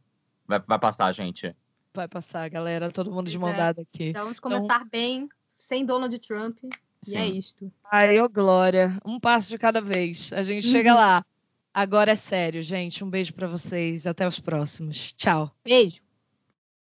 [0.47, 1.55] Vai, vai passar, gente.
[1.93, 2.91] Vai passar, galera.
[2.91, 3.57] Todo mundo de mão é.
[3.57, 4.09] dada aqui.
[4.09, 4.89] Então, vamos começar então...
[4.91, 6.57] bem, sem Donald Trump.
[7.01, 7.11] Sim.
[7.11, 7.71] E é isto.
[7.91, 8.99] Ai, ô Glória.
[9.05, 10.33] Um passo de cada vez.
[10.33, 10.71] A gente uhum.
[10.71, 11.25] chega lá.
[11.73, 13.03] Agora é sério, gente.
[13.03, 14.07] Um beijo para vocês.
[14.07, 15.13] Até os próximos.
[15.13, 15.51] Tchau.
[15.63, 16.01] Beijo.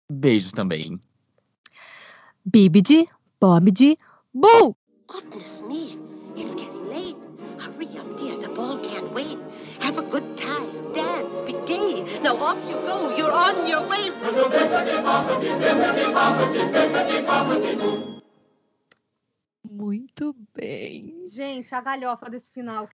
[0.09, 0.99] Beijos também.
[2.45, 3.07] Bibidi,
[3.39, 3.97] Bobidi,
[4.33, 4.75] Boo!
[5.12, 5.99] Goodness me,
[6.38, 7.18] it's getting late.
[7.59, 8.38] Hurry up, dear.
[8.38, 9.38] The ball can't wait.
[9.82, 10.72] Have a good time.
[10.93, 11.41] Dance.
[11.41, 12.05] Be gay.
[12.24, 13.14] Now off you go.
[13.18, 14.07] You're on your way.
[19.70, 21.28] Muito bem.
[21.28, 22.88] Gente, a galhofa desse final.